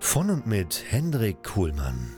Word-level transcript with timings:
Von 0.00 0.30
und 0.30 0.46
mit 0.46 0.84
Hendrik 0.88 1.42
Kuhlmann. 1.42 2.14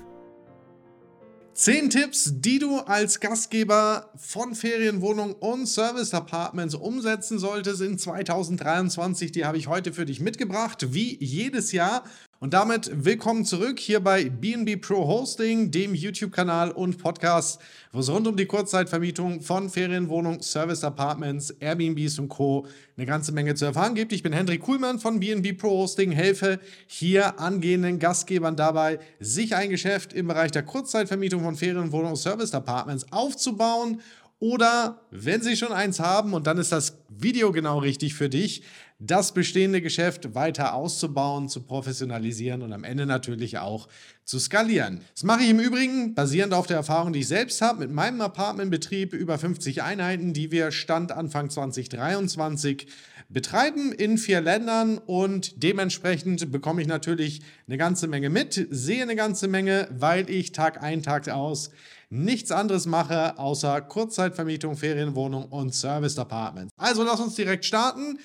Zehn 1.54 1.90
Tipps, 1.90 2.32
die 2.36 2.58
du 2.58 2.78
als 2.78 3.20
Gastgeber 3.20 4.12
von 4.16 4.54
Ferienwohnungen 4.54 5.34
und 5.34 5.66
Service 5.66 6.14
Apartments 6.14 6.74
umsetzen 6.74 7.38
solltest 7.38 7.82
in 7.82 7.98
2023. 7.98 9.32
Die 9.32 9.44
habe 9.44 9.58
ich 9.58 9.66
heute 9.66 9.92
für 9.92 10.04
dich 10.04 10.20
mitgebracht, 10.20 10.92
wie 10.94 11.22
jedes 11.22 11.72
Jahr. 11.72 12.04
Und 12.42 12.54
damit 12.54 12.90
willkommen 13.04 13.44
zurück 13.44 13.78
hier 13.78 14.00
bei 14.00 14.30
BNB 14.30 14.80
Pro 14.80 15.06
Hosting, 15.06 15.70
dem 15.70 15.94
YouTube-Kanal 15.94 16.70
und 16.70 16.96
Podcast, 16.96 17.60
wo 17.92 18.00
es 18.00 18.08
rund 18.08 18.26
um 18.26 18.34
die 18.34 18.46
Kurzzeitvermietung 18.46 19.42
von 19.42 19.68
Ferienwohnungen, 19.68 20.40
Service 20.40 20.82
Apartments, 20.82 21.50
Airbnbs 21.50 22.18
und 22.18 22.30
Co. 22.30 22.66
eine 22.96 23.04
ganze 23.04 23.32
Menge 23.32 23.56
zu 23.56 23.66
erfahren 23.66 23.94
gibt. 23.94 24.14
Ich 24.14 24.22
bin 24.22 24.32
Hendrik 24.32 24.62
Kuhlmann 24.62 24.98
von 24.98 25.20
BNB 25.20 25.54
Pro 25.58 25.68
Hosting, 25.68 26.12
helfe 26.12 26.60
hier 26.86 27.38
angehenden 27.38 27.98
Gastgebern 27.98 28.56
dabei, 28.56 29.00
sich 29.18 29.54
ein 29.54 29.68
Geschäft 29.68 30.14
im 30.14 30.26
Bereich 30.26 30.50
der 30.50 30.62
Kurzzeitvermietung 30.62 31.42
von 31.42 31.56
Ferienwohnungen, 31.56 32.16
Service 32.16 32.54
Apartments 32.54 33.04
aufzubauen 33.10 34.00
oder 34.38 35.02
wenn 35.10 35.42
Sie 35.42 35.58
schon 35.58 35.72
eins 35.72 36.00
haben, 36.00 36.32
und 36.32 36.46
dann 36.46 36.56
ist 36.56 36.72
das 36.72 36.96
Video 37.10 37.52
genau 37.52 37.80
richtig 37.80 38.14
für 38.14 38.30
dich, 38.30 38.62
das 39.00 39.32
bestehende 39.32 39.80
Geschäft 39.80 40.34
weiter 40.34 40.74
auszubauen, 40.74 41.48
zu 41.48 41.62
professionalisieren 41.62 42.60
und 42.62 42.72
am 42.72 42.84
Ende 42.84 43.06
natürlich 43.06 43.58
auch 43.58 43.88
zu 44.24 44.38
skalieren. 44.38 45.00
Das 45.14 45.24
mache 45.24 45.42
ich 45.42 45.50
im 45.50 45.58
Übrigen 45.58 46.14
basierend 46.14 46.52
auf 46.52 46.66
der 46.66 46.76
Erfahrung, 46.76 47.12
die 47.12 47.20
ich 47.20 47.28
selbst 47.28 47.62
habe 47.62 47.80
mit 47.80 47.90
meinem 47.90 48.20
Apartmentbetrieb 48.20 49.14
über 49.14 49.38
50 49.38 49.82
Einheiten, 49.82 50.34
die 50.34 50.52
wir 50.52 50.70
Stand 50.70 51.12
Anfang 51.12 51.48
2023 51.48 52.86
betreiben 53.30 53.92
in 53.92 54.18
vier 54.18 54.40
Ländern 54.40 54.98
und 54.98 55.62
dementsprechend 55.62 56.52
bekomme 56.52 56.82
ich 56.82 56.88
natürlich 56.88 57.40
eine 57.66 57.78
ganze 57.78 58.06
Menge 58.06 58.28
mit, 58.28 58.66
sehe 58.70 59.02
eine 59.02 59.16
ganze 59.16 59.48
Menge, 59.48 59.88
weil 59.92 60.28
ich 60.28 60.52
Tag 60.52 60.82
ein, 60.82 61.02
Tag 61.02 61.28
aus 61.28 61.70
nichts 62.10 62.50
anderes 62.50 62.86
mache, 62.86 63.38
außer 63.38 63.80
Kurzzeitvermietung, 63.82 64.76
Ferienwohnung 64.76 65.44
und 65.46 65.72
Service 65.74 66.18
Apartments. 66.18 66.72
Also 66.76 67.04
lass 67.04 67.20
uns 67.20 67.36
direkt 67.36 67.64
starten. 67.64 68.18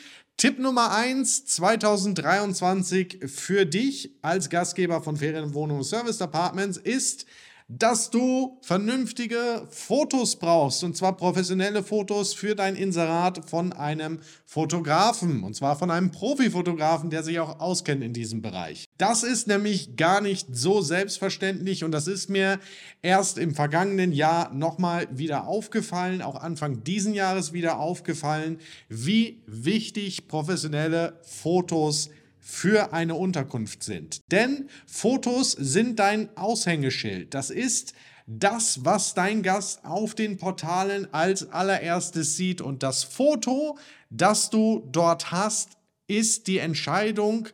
Tipp 0.46 0.60
Nummer 0.60 0.92
1 0.92 1.48
2023 1.48 3.18
für 3.26 3.66
dich 3.66 4.12
als 4.22 4.52
Gastgeber 4.52 5.02
von 5.02 5.18
Ferienwohnungen 5.18 5.80
und 5.80 5.86
Service 5.86 6.22
Apartments 6.22 6.78
ist, 6.78 7.26
dass 7.68 8.12
du 8.12 8.60
vernünftige 8.62 9.68
Fotos 9.72 10.36
brauchst, 10.36 10.84
und 10.84 10.96
zwar 10.96 11.18
professionelle 11.18 11.82
Fotos 11.82 12.34
für 12.34 12.56
dein 12.56 12.76
Inserat 12.76 13.50
von 13.50 13.74
einem 13.74 14.20
Fotografen, 14.46 15.44
und 15.44 15.56
zwar 15.56 15.76
von 15.76 15.90
einem 15.90 16.12
Profifotografen, 16.12 17.10
der 17.10 17.24
sich 17.24 17.40
auch 17.40 17.60
auskennt 17.60 18.04
in 18.04 18.14
diesem 18.14 18.44
Bereich. 18.44 18.86
Das 19.00 19.24
ist 19.24 19.48
nämlich 19.48 19.96
gar 19.96 20.22
nicht 20.22 20.48
so 20.52 20.82
selbstverständlich 20.82 21.84
und 21.84 21.92
das 21.92 22.08
ist 22.08 22.30
mir 22.30 22.60
erst 23.02 23.40
im 23.40 23.56
vergangenen 23.56 24.12
Jahr 24.12 24.54
nochmal 24.54 25.08
wieder 25.12 25.48
aufgefallen, 25.48 26.22
auch 26.22 26.36
Anfang 26.36 26.84
diesen 26.84 27.16
Jahres 27.16 27.52
wieder 27.52 27.80
aufgefallen, 27.80 28.60
wie 28.90 29.42
wichtig 29.48 30.28
professionelle 30.28 31.20
Fotos 31.24 32.04
sind 32.04 32.25
für 32.48 32.94
eine 32.94 33.16
Unterkunft 33.16 33.82
sind. 33.82 34.32
Denn 34.32 34.70
Fotos 34.86 35.54
sind 35.54 35.98
dein 35.98 36.30
Aushängeschild. 36.38 37.34
Das 37.34 37.50
ist 37.50 37.94
das, 38.28 38.86
was 38.86 39.16
dein 39.16 39.42
Gast 39.42 39.84
auf 39.84 40.14
den 40.14 40.38
Portalen 40.38 41.12
als 41.12 41.52
allererstes 41.52 42.38
sieht. 42.38 42.62
Und 42.62 42.84
das 42.84 43.04
Foto, 43.04 43.80
das 44.12 44.52
du 44.52 44.88
dort 44.92 45.32
hast, 45.32 45.72
ist 46.06 46.46
die 46.46 46.60
Entscheidung, 46.60 47.50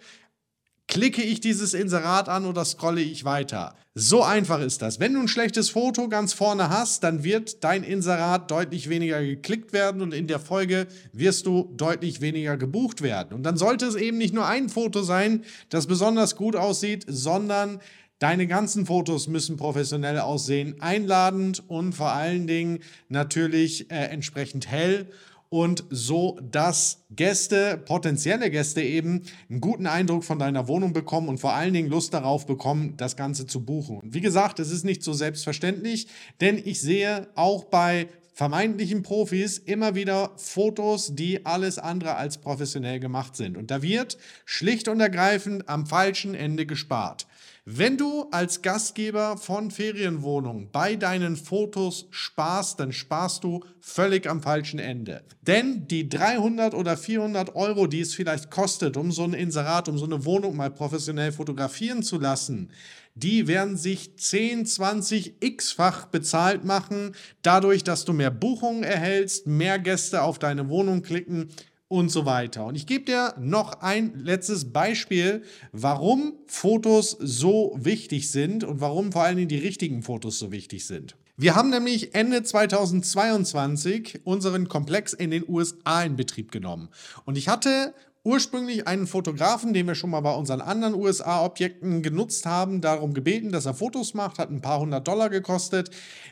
klicke 0.88 1.22
ich 1.22 1.40
dieses 1.40 1.74
Inserat 1.74 2.28
an 2.28 2.46
oder 2.46 2.66
scrolle 2.66 3.02
ich 3.02 3.24
weiter. 3.24 3.76
So 3.94 4.24
einfach 4.24 4.62
ist 4.62 4.82
das. 4.82 5.02
Wenn 5.02 5.14
du 5.14 5.20
ein 5.20 5.28
schlechtes 5.28 5.70
Foto 5.70 6.08
ganz 6.08 6.32
vorne 6.32 6.70
hast, 6.70 7.04
dann 7.04 7.26
wird 7.26 7.62
dein 7.66 7.84
Inserat 7.84 8.50
deutlich 8.50 8.88
weniger 8.88 9.22
geklickt 9.22 9.74
werden 9.74 10.02
und 10.02 10.14
in 10.14 10.28
der 10.28 10.40
Folge 10.40 10.88
wirst 11.12 11.46
du 11.46 11.70
deutlich 11.76 12.22
weniger 12.22 12.56
gebucht 12.56 13.02
werden. 13.02 13.34
Und 13.34 13.44
dann 13.44 13.58
sollte 13.58 13.86
es 13.86 13.96
eben 13.96 14.18
nicht 14.18 14.34
nur 14.34 14.46
ein 14.48 14.70
Foto 14.70 15.04
sein, 15.04 15.44
das 15.68 15.88
besonders 15.88 16.38
gut 16.38 16.56
aussieht, 16.56 17.06
sondern 17.08 17.82
Deine 18.22 18.46
ganzen 18.46 18.86
Fotos 18.86 19.28
müssen 19.28 19.58
professionell 19.58 20.20
aussehen, 20.20 20.76
einladend 20.80 21.68
und 21.68 21.94
vor 21.94 22.12
allen 22.12 22.46
Dingen 22.46 22.82
natürlich 23.10 23.90
äh, 23.90 23.96
entsprechend 23.96 24.68
hell 24.68 25.08
und 25.52 25.84
so, 25.90 26.40
dass 26.50 27.04
Gäste, 27.10 27.78
potenzielle 27.78 28.50
Gäste 28.50 28.82
eben 28.82 29.24
einen 29.50 29.60
guten 29.60 29.86
Eindruck 29.86 30.24
von 30.24 30.40
deiner 30.40 30.70
Wohnung 30.70 30.94
bekommen 30.94 31.28
und 31.28 31.40
vor 31.40 31.52
allen 31.52 31.74
Dingen 31.74 31.90
Lust 31.90 32.14
darauf 32.14 32.46
bekommen, 32.46 32.94
das 32.96 33.18
Ganze 33.18 33.46
zu 33.46 33.66
buchen. 33.66 33.98
Und 34.00 34.14
wie 34.14 34.22
gesagt, 34.22 34.60
es 34.60 34.72
ist 34.72 34.86
nicht 34.86 35.04
so 35.04 35.12
selbstverständlich, 35.12 36.08
denn 36.40 36.58
ich 36.58 36.80
sehe 36.80 37.28
auch 37.36 37.66
bei 37.66 38.08
vermeintlichen 38.34 39.04
Profis 39.04 39.58
immer 39.58 39.94
wieder 39.94 40.32
Fotos, 40.38 41.16
die 41.16 41.46
alles 41.46 41.80
andere 41.80 42.16
als 42.16 42.38
professionell 42.38 43.02
gemacht 43.02 43.36
sind. 43.36 43.58
Und 43.58 43.72
da 43.72 43.82
wird 43.82 44.18
schlicht 44.46 44.88
und 44.88 45.02
ergreifend 45.02 45.68
am 45.68 45.86
falschen 45.86 46.34
Ende 46.34 46.66
gespart. 46.66 47.28
Wenn 47.66 47.96
du 47.96 48.24
als 48.32 48.64
Gastgeber 48.64 49.38
von 49.38 49.70
Ferienwohnungen 49.70 50.72
bei 50.72 50.96
deinen 50.96 51.36
Fotos 51.36 52.08
sparst, 52.10 52.80
dann 52.80 52.92
sparst 52.92 53.44
du 53.44 53.64
völlig 53.80 54.28
am 54.28 54.42
falschen 54.42 54.80
Ende. 54.80 55.24
Denn 55.42 55.88
die 55.88 56.10
300 56.10 56.74
oder 56.74 56.98
400 56.98 57.56
Euro, 57.56 57.86
die 57.86 58.00
es 58.00 58.16
vielleicht 58.16 58.50
kostet, 58.50 58.98
um 58.98 59.12
so 59.12 59.26
ein 59.26 59.34
Inserat, 59.34 59.88
um 59.90 60.00
so 60.00 60.06
eine 60.06 60.26
Wohnung 60.26 60.56
mal 60.56 60.72
professionell 60.72 61.32
fotografieren 61.32 62.02
zu 62.02 62.18
lassen, 62.18 62.72
die 63.14 63.48
werden 63.48 63.78
sich 63.78 64.18
10, 64.18 64.66
20 64.66 65.36
x-fach 65.42 66.08
bezahlt 66.08 66.66
machen, 66.66 67.14
dadurch, 67.44 67.84
dass 67.84 68.06
du 68.06 68.14
mehr 68.14 68.32
Buchungen 68.32 68.82
erhältst, 68.82 69.46
mehr 69.46 69.78
Gäste 69.78 70.24
auf 70.24 70.40
deine 70.40 70.68
Wohnung 70.70 71.04
klicken 71.04 71.50
und 71.92 72.10
so 72.10 72.26
weiter. 72.26 72.66
Und 72.66 72.76
ich 72.76 72.88
gebe 72.88 73.04
dir 73.04 73.36
noch 73.38 73.82
ein 73.82 74.14
letztes 74.16 74.72
Beispiel, 74.72 75.44
warum 75.74 76.36
Fotos 76.48 77.18
so 77.20 77.78
wichtig 77.78 78.32
sind 78.32 78.64
und 78.64 78.80
warum 78.80 79.12
vor 79.12 79.24
allen 79.24 79.36
Dingen 79.36 79.50
die 79.50 79.58
richtigen 79.58 80.02
Fotos 80.02 80.40
so 80.40 80.54
wichtig 80.54 80.88
sind. 80.88 81.18
Wir 81.36 81.54
haben 81.56 81.70
nämlich 81.70 82.16
Ende 82.16 82.44
2022 82.44 84.22
unseren 84.24 84.70
Komplex 84.70 85.12
in 85.12 85.32
den 85.32 85.44
USA 85.48 86.04
in 86.04 86.16
Betrieb 86.16 86.52
genommen. 86.52 86.88
Und 87.26 87.38
ich 87.38 87.50
hatte 87.50 87.94
ursprünglich 88.24 88.88
einen 88.88 89.08
Fotografen, 89.08 89.74
den 89.74 89.88
wir 89.88 89.96
schon 89.96 90.12
mal 90.12 90.22
bei 90.22 90.34
unseren 90.34 90.62
anderen 90.62 90.94
USA-Objekten 90.94 92.04
genutzt 92.04 92.46
haben, 92.46 92.82
darum 92.82 93.14
gebeten, 93.14 93.52
dass 93.52 93.66
er 93.66 93.74
Fotos 93.74 94.14
macht, 94.14 94.38
hat 94.38 94.52
ein 94.52 94.62
paar 94.62 94.80
hundert 94.80 95.08
Dollar 95.08 95.30
gekostet. 95.30 95.90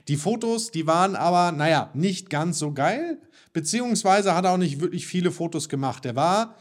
Die 0.08 0.18
Fotos, 0.18 0.72
die 0.72 0.86
waren 0.88 1.16
aber, 1.16 1.52
naja, 1.52 1.90
nicht 1.94 2.30
ganz 2.30 2.60
so 2.60 2.74
geil 2.74 3.20
beziehungsweise 3.54 4.36
hat 4.36 4.46
er 4.46 4.52
auch 4.52 4.58
nicht 4.58 4.82
wirklich 4.82 5.08
viele 5.08 5.32
Fotos 5.32 5.70
gemacht. 5.70 6.06
Er 6.06 6.16
war, 6.16 6.56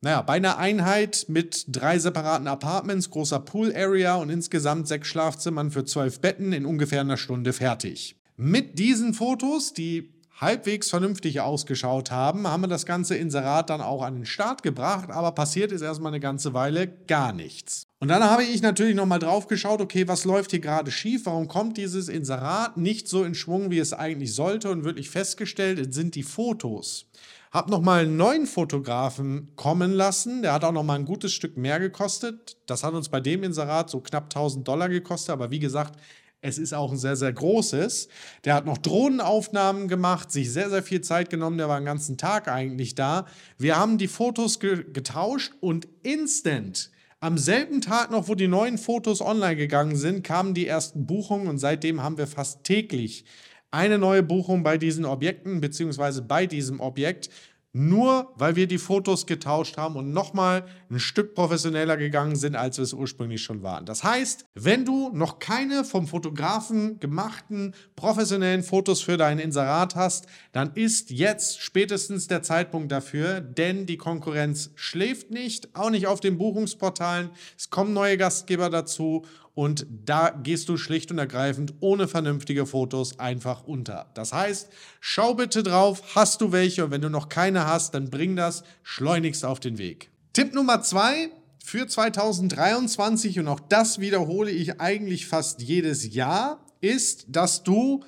naja, 0.00 0.22
bei 0.22 0.34
einer 0.34 0.58
Einheit 0.58 1.26
mit 1.28 1.64
drei 1.68 1.98
separaten 1.98 2.46
Apartments, 2.46 3.10
großer 3.10 3.40
Pool-Area 3.40 4.16
und 4.16 4.30
insgesamt 4.30 4.88
sechs 4.88 5.08
Schlafzimmern 5.08 5.70
für 5.70 5.84
zwölf 5.84 6.20
Betten 6.20 6.52
in 6.52 6.66
ungefähr 6.66 7.00
einer 7.00 7.16
Stunde 7.16 7.52
fertig. 7.52 8.16
Mit 8.36 8.78
diesen 8.78 9.14
Fotos, 9.14 9.72
die 9.72 10.13
halbwegs 10.44 10.90
vernünftig 10.90 11.40
ausgeschaut 11.40 12.10
haben, 12.10 12.46
haben 12.46 12.62
wir 12.62 12.68
das 12.68 12.86
ganze 12.86 13.16
Inserat 13.16 13.70
dann 13.70 13.80
auch 13.80 14.02
an 14.02 14.14
den 14.14 14.26
Start 14.26 14.62
gebracht, 14.62 15.10
aber 15.10 15.32
passiert 15.32 15.72
ist 15.72 15.82
erstmal 15.82 16.12
eine 16.12 16.20
ganze 16.20 16.54
Weile 16.54 16.86
gar 16.86 17.32
nichts. 17.32 17.88
Und 17.98 18.08
dann 18.08 18.22
habe 18.22 18.44
ich 18.44 18.62
natürlich 18.62 18.94
nochmal 18.94 19.18
drauf 19.18 19.48
geschaut, 19.48 19.80
okay, 19.80 20.06
was 20.06 20.24
läuft 20.24 20.50
hier 20.50 20.60
gerade 20.60 20.90
schief? 20.90 21.26
Warum 21.26 21.48
kommt 21.48 21.78
dieses 21.78 22.08
Inserat 22.08 22.76
nicht 22.76 23.08
so 23.08 23.24
in 23.24 23.34
Schwung, 23.34 23.70
wie 23.70 23.78
es 23.78 23.92
eigentlich 23.92 24.34
sollte? 24.34 24.70
Und 24.70 24.84
wirklich 24.84 25.10
festgestellt, 25.10 25.78
es 25.78 25.94
sind 25.94 26.14
die 26.14 26.22
Fotos. 26.22 27.06
Hab 27.50 27.70
nochmal 27.70 28.02
einen 28.02 28.16
neuen 28.16 28.46
Fotografen 28.46 29.52
kommen 29.56 29.92
lassen. 29.92 30.42
Der 30.42 30.52
hat 30.52 30.64
auch 30.64 30.72
nochmal 30.72 30.98
ein 30.98 31.04
gutes 31.04 31.32
Stück 31.32 31.56
mehr 31.56 31.78
gekostet. 31.80 32.56
Das 32.66 32.84
hat 32.84 32.94
uns 32.94 33.08
bei 33.08 33.20
dem 33.20 33.44
Inserat 33.44 33.88
so 33.88 34.00
knapp 34.00 34.24
1000 34.24 34.66
Dollar 34.66 34.88
gekostet. 34.88 35.30
Aber 35.30 35.50
wie 35.50 35.60
gesagt, 35.60 35.98
es 36.44 36.58
ist 36.58 36.74
auch 36.74 36.92
ein 36.92 36.98
sehr, 36.98 37.16
sehr 37.16 37.32
großes. 37.32 38.08
Der 38.44 38.54
hat 38.54 38.66
noch 38.66 38.76
Drohnenaufnahmen 38.76 39.88
gemacht, 39.88 40.30
sich 40.30 40.52
sehr, 40.52 40.68
sehr 40.68 40.82
viel 40.82 41.00
Zeit 41.00 41.30
genommen. 41.30 41.56
Der 41.56 41.70
war 41.70 41.80
den 41.80 41.86
ganzen 41.86 42.18
Tag 42.18 42.48
eigentlich 42.48 42.94
da. 42.94 43.24
Wir 43.56 43.76
haben 43.76 43.96
die 43.96 44.08
Fotos 44.08 44.60
ge 44.60 44.84
getauscht 44.92 45.54
und 45.60 45.88
instant 46.02 46.90
am 47.20 47.38
selben 47.38 47.80
Tag 47.80 48.10
noch, 48.10 48.28
wo 48.28 48.34
die 48.34 48.48
neuen 48.48 48.76
Fotos 48.76 49.22
online 49.22 49.56
gegangen 49.56 49.96
sind, 49.96 50.22
kamen 50.22 50.52
die 50.52 50.66
ersten 50.66 51.06
Buchungen 51.06 51.46
und 51.46 51.56
seitdem 51.56 52.02
haben 52.02 52.18
wir 52.18 52.26
fast 52.26 52.64
täglich 52.64 53.24
eine 53.70 53.96
neue 53.96 54.22
Buchung 54.22 54.62
bei 54.62 54.76
diesen 54.76 55.06
Objekten 55.06 55.62
beziehungsweise 55.62 56.20
bei 56.20 56.44
diesem 56.46 56.80
Objekt 56.80 57.30
nur 57.74 58.32
weil 58.36 58.54
wir 58.54 58.68
die 58.68 58.78
Fotos 58.78 59.26
getauscht 59.26 59.76
haben 59.76 59.96
und 59.96 60.12
nochmal 60.12 60.64
ein 60.90 61.00
Stück 61.00 61.34
professioneller 61.34 61.96
gegangen 61.96 62.36
sind, 62.36 62.54
als 62.54 62.78
wir 62.78 62.84
es 62.84 62.94
ursprünglich 62.94 63.42
schon 63.42 63.64
waren. 63.64 63.84
Das 63.84 64.04
heißt, 64.04 64.46
wenn 64.54 64.84
du 64.84 65.10
noch 65.12 65.40
keine 65.40 65.84
vom 65.84 66.06
Fotografen 66.06 67.00
gemachten 67.00 67.74
professionellen 67.96 68.62
Fotos 68.62 69.02
für 69.02 69.16
dein 69.16 69.40
Inserat 69.40 69.96
hast, 69.96 70.26
dann 70.52 70.72
ist 70.74 71.10
jetzt 71.10 71.60
spätestens 71.60 72.28
der 72.28 72.42
Zeitpunkt 72.42 72.92
dafür, 72.92 73.40
denn 73.40 73.86
die 73.86 73.96
Konkurrenz 73.96 74.70
schläft 74.76 75.32
nicht, 75.32 75.74
auch 75.74 75.90
nicht 75.90 76.06
auf 76.06 76.20
den 76.20 76.38
Buchungsportalen. 76.38 77.30
Es 77.58 77.70
kommen 77.70 77.92
neue 77.92 78.16
Gastgeber 78.16 78.70
dazu 78.70 79.24
und 79.54 79.86
da 79.88 80.30
gehst 80.30 80.68
du 80.68 80.76
schlicht 80.76 81.10
und 81.10 81.18
ergreifend 81.18 81.74
ohne 81.80 82.08
vernünftige 82.08 82.66
Fotos 82.66 83.18
einfach 83.20 83.64
unter. 83.64 84.10
Das 84.14 84.32
heißt, 84.32 84.68
schau 85.00 85.34
bitte 85.34 85.62
drauf, 85.62 86.16
hast 86.16 86.40
du 86.40 86.52
welche 86.52 86.84
und 86.84 86.90
wenn 86.90 87.00
du 87.00 87.08
noch 87.08 87.28
keine 87.28 87.66
hast, 87.66 87.94
dann 87.94 88.10
bring 88.10 88.36
das 88.36 88.64
schleunigst 88.82 89.44
auf 89.44 89.60
den 89.60 89.78
Weg. 89.78 90.10
Tipp 90.32 90.54
Nummer 90.54 90.82
zwei 90.82 91.30
für 91.64 91.86
2023 91.86 93.38
und 93.38 93.48
auch 93.48 93.60
das 93.60 94.00
wiederhole 94.00 94.50
ich 94.50 94.80
eigentlich 94.80 95.26
fast 95.26 95.62
jedes 95.62 96.12
Jahr, 96.14 96.60
ist, 96.80 97.26
dass 97.28 97.62
du 97.62 98.04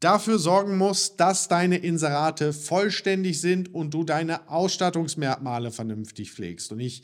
dafür 0.00 0.38
sorgen 0.38 0.76
musst, 0.76 1.20
dass 1.20 1.48
deine 1.48 1.78
Inserate 1.78 2.52
vollständig 2.52 3.40
sind 3.40 3.74
und 3.74 3.94
du 3.94 4.02
deine 4.02 4.48
Ausstattungsmerkmale 4.50 5.70
vernünftig 5.70 6.32
pflegst. 6.32 6.72
Und 6.72 6.80
ich 6.80 7.02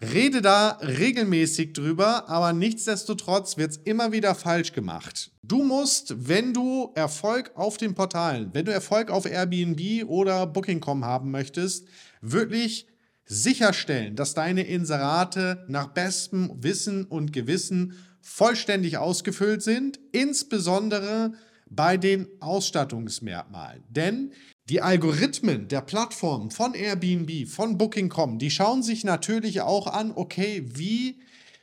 rede 0.00 0.42
da 0.42 0.78
regelmäßig 0.80 1.72
drüber, 1.72 2.28
aber 2.28 2.52
nichtsdestotrotz 2.52 3.56
wird 3.56 3.72
es 3.72 3.76
immer 3.78 4.12
wieder 4.12 4.34
falsch 4.34 4.72
gemacht. 4.72 5.32
Du 5.42 5.64
musst, 5.64 6.28
wenn 6.28 6.54
du 6.54 6.92
Erfolg 6.94 7.52
auf 7.54 7.76
den 7.76 7.94
Portalen, 7.94 8.50
wenn 8.52 8.64
du 8.64 8.72
Erfolg 8.72 9.10
auf 9.10 9.26
Airbnb 9.26 10.08
oder 10.08 10.46
Booking.com 10.46 11.04
haben 11.04 11.30
möchtest, 11.30 11.88
wirklich 12.20 12.86
sicherstellen, 13.24 14.16
dass 14.16 14.34
deine 14.34 14.62
Inserate 14.62 15.64
nach 15.68 15.88
bestem 15.88 16.52
Wissen 16.62 17.04
und 17.04 17.32
Gewissen 17.32 17.94
vollständig 18.20 18.98
ausgefüllt 18.98 19.62
sind, 19.62 19.98
insbesondere 20.12 21.32
bei 21.70 21.96
den 21.96 22.26
Ausstattungsmerkmalen. 22.40 23.82
Denn 23.88 24.32
die 24.68 24.82
Algorithmen 24.82 25.68
der 25.68 25.80
Plattformen 25.80 26.50
von 26.50 26.74
Airbnb, 26.74 27.48
von 27.48 27.78
Booking.com, 27.78 28.38
die 28.38 28.50
schauen 28.50 28.82
sich 28.82 29.04
natürlich 29.04 29.62
auch 29.62 29.86
an, 29.86 30.12
okay, 30.14 30.64
wie, 30.66 31.20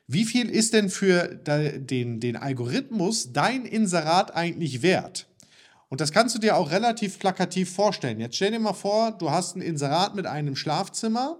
wie 0.07 0.25
viel 0.25 0.49
ist 0.49 0.73
denn 0.73 0.89
für 0.89 1.35
den, 1.35 2.19
den 2.19 2.35
Algorithmus 2.35 3.31
dein 3.31 3.65
Inserat 3.65 4.35
eigentlich 4.35 4.81
wert? 4.81 5.27
Und 5.89 6.01
das 6.01 6.11
kannst 6.11 6.35
du 6.35 6.39
dir 6.39 6.57
auch 6.57 6.71
relativ 6.71 7.19
plakativ 7.19 7.71
vorstellen. 7.71 8.19
Jetzt 8.19 8.35
stell 8.35 8.51
dir 8.51 8.59
mal 8.59 8.73
vor, 8.73 9.11
du 9.11 9.29
hast 9.29 9.55
ein 9.55 9.61
Inserat 9.61 10.15
mit 10.15 10.25
einem 10.25 10.55
Schlafzimmer 10.55 11.39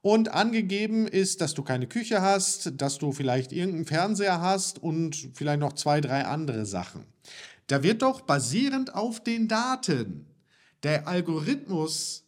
und 0.00 0.34
angegeben 0.34 1.06
ist, 1.06 1.40
dass 1.40 1.54
du 1.54 1.62
keine 1.62 1.86
Küche 1.86 2.20
hast, 2.20 2.72
dass 2.80 2.98
du 2.98 3.12
vielleicht 3.12 3.52
irgendeinen 3.52 3.86
Fernseher 3.86 4.40
hast 4.40 4.82
und 4.82 5.30
vielleicht 5.34 5.60
noch 5.60 5.74
zwei, 5.74 6.00
drei 6.00 6.24
andere 6.24 6.66
Sachen. 6.66 7.06
Da 7.66 7.82
wird 7.82 8.02
doch 8.02 8.22
basierend 8.22 8.94
auf 8.94 9.22
den 9.22 9.48
Daten 9.48 10.26
der 10.82 11.08
Algorithmus 11.08 12.24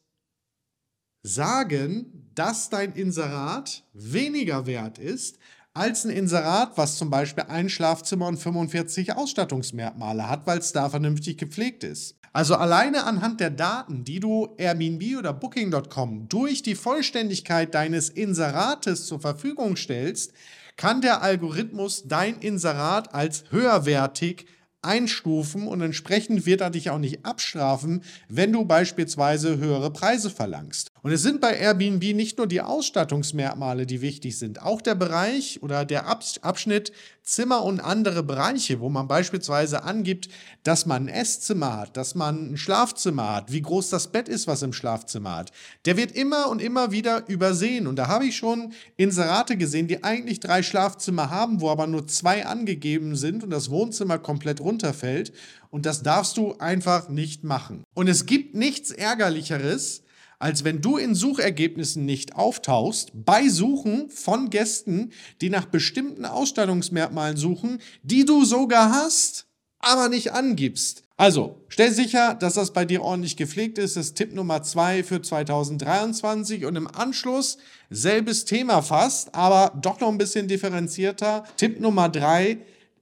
sagen, 1.23 2.31
dass 2.35 2.71
dein 2.71 2.93
Inserat 2.93 3.85
weniger 3.93 4.67
wert 4.67 4.99
ist 4.99 5.39
als 5.75 6.05
ein 6.05 6.11
Inserat, 6.11 6.79
was 6.79 6.97
zum 6.97 7.11
Beispiel 7.11 7.45
ein 7.49 7.69
Schlafzimmer 7.69 8.29
und 8.29 8.39
45 8.39 9.15
Ausstattungsmerkmale 9.15 10.27
hat, 10.27 10.47
weil 10.47 10.59
es 10.59 10.73
da 10.73 10.89
vernünftig 10.89 11.37
gepflegt 11.37 11.85
ist. 11.85 12.17
Also 12.33 12.55
alleine 12.55 13.05
anhand 13.05 13.41
der 13.41 13.51
Daten, 13.51 14.05
die 14.05 14.21
du 14.21 14.55
Airbnb 14.57 15.19
oder 15.19 15.35
Booking.com 15.35 16.29
durch 16.29 16.63
die 16.63 16.75
Vollständigkeit 16.75 17.75
deines 17.75 18.09
Inserates 18.09 19.07
zur 19.07 19.21
Verfügung 19.21 19.77
stellst, 19.77 20.33
kann 20.77 21.01
der 21.01 21.23
Algorithmus 21.23 22.05
dein 22.07 22.39
Inserat 22.39 23.15
als 23.15 23.45
höherwertig 23.51 24.47
einstufen 24.87 25.67
und 25.69 25.81
entsprechend 25.83 26.47
wird 26.47 26.63
er 26.63 26.71
dich 26.71 26.91
auch 26.91 26.99
nicht 26.99 27.27
abstrafen, 27.27 28.03
wenn 28.29 28.53
du 28.53 28.65
beispielsweise 28.65 29.59
höhere 29.59 29.93
Preise 29.93 30.31
verlangst. 30.31 30.93
Und 31.07 31.13
es 31.13 31.23
sind 31.23 31.41
bei 31.41 31.57
Airbnb 31.57 32.03
nicht 32.17 32.37
nur 32.37 32.49
die 32.49 32.63
Ausstattungsmerkmale, 32.63 33.87
die 33.87 34.01
wichtig 34.01 34.37
sind, 34.37 34.61
auch 34.61 34.81
der 34.81 34.97
Bereich 34.97 35.63
oder 35.63 35.85
der 35.85 36.09
Abschnitt 36.09 36.91
Zimmer 37.23 37.63
und 37.63 37.79
andere 37.79 38.25
Bereiche, 38.25 38.81
wo 38.81 38.89
man 38.89 39.07
beispielsweise 39.07 39.85
angibt, 39.85 40.29
dass 40.65 40.85
man 40.85 41.05
ein 41.05 41.09
Esszimmer 41.09 41.77
hat, 41.77 41.97
dass 41.97 42.17
man 42.17 42.51
ein 42.51 42.57
Schlafzimmer 42.57 43.37
hat, 43.37 43.53
wie 43.53 43.63
groß 43.63 43.89
das 43.91 44.09
Bett 44.09 44.29
ist, 44.29 44.49
was 44.49 44.63
im 44.63 44.73
Schlafzimmer 44.73 45.37
hat. 45.37 45.53
Der 45.85 45.97
wird 45.97 46.11
immer 46.11 46.49
und 46.51 46.61
immer 46.61 46.91
wieder 46.91 47.29
übersehen. 47.29 47.87
Und 47.87 47.95
da 47.95 48.09
habe 48.09 48.27
ich 48.27 48.37
schon 48.37 48.73
Inserate 48.97 49.57
gesehen, 49.57 49.87
die 49.87 50.03
eigentlich 50.03 50.41
drei 50.41 50.65
Schlafzimmer 50.65 51.31
haben, 51.31 51.61
wo 51.61 51.71
aber 51.71 51.87
nur 51.87 52.09
zwei 52.09 52.45
angegeben 52.47 53.15
sind 53.15 53.45
und 53.45 53.51
das 53.51 53.71
Wohnzimmer 53.71 54.19
komplett 54.19 54.61
runterfällt. 54.61 55.33
Und 55.71 55.87
das 55.87 56.03
darfst 56.03 56.37
du 56.37 56.57
einfach 56.59 57.09
nicht 57.09 57.45
machen. 57.45 57.85
Und 57.95 58.09
es 58.09 58.27
gibt 58.27 58.57
nichts 58.57 58.91
Ärgerlicheres, 58.91 60.03
als 60.39 60.65
wenn 60.65 60.81
du 60.81 60.97
in 60.97 61.15
Suchergebnissen 61.15 62.05
nicht 62.05 62.37
auftauchst, 62.37 63.11
bei 63.15 63.49
Suchen 63.49 64.11
von 64.11 64.51
Gästen, 64.51 65.13
die 65.41 65.51
nach 65.51 65.67
bestimmten 65.67 66.25
Ausstattungsmerkmalen 66.25 67.37
suchen, 67.37 67.81
die 68.03 68.25
du 68.25 68.45
sogar 68.45 68.91
hast, 68.91 69.47
aber 69.79 70.09
nicht 70.09 70.33
angibst. 70.33 71.03
Also, 71.19 71.63
stell 71.69 71.93
sicher, 71.93 72.35
dass 72.35 72.55
das 72.55 72.75
bei 72.75 72.85
dir 72.85 73.03
ordentlich 73.03 73.39
gepflegt 73.39 73.79
ist. 73.79 73.97
Das 73.97 74.09
ist 74.09 74.17
Tipp 74.17 74.35
Nummer 74.35 74.63
zwei 74.63 75.03
für 75.03 75.23
2023. 75.23 76.67
Und 76.67 76.77
im 76.77 76.89
Anschluss 76.89 77.57
selbes 77.89 78.45
Thema 78.45 78.83
fast, 78.83 79.35
aber 79.35 79.73
doch 79.81 79.99
noch 80.01 80.09
ein 80.09 80.19
bisschen 80.19 80.47
differenzierter. 80.47 81.45
Tipp 81.57 81.81
Nummer 81.81 82.11
drei, 82.11 82.59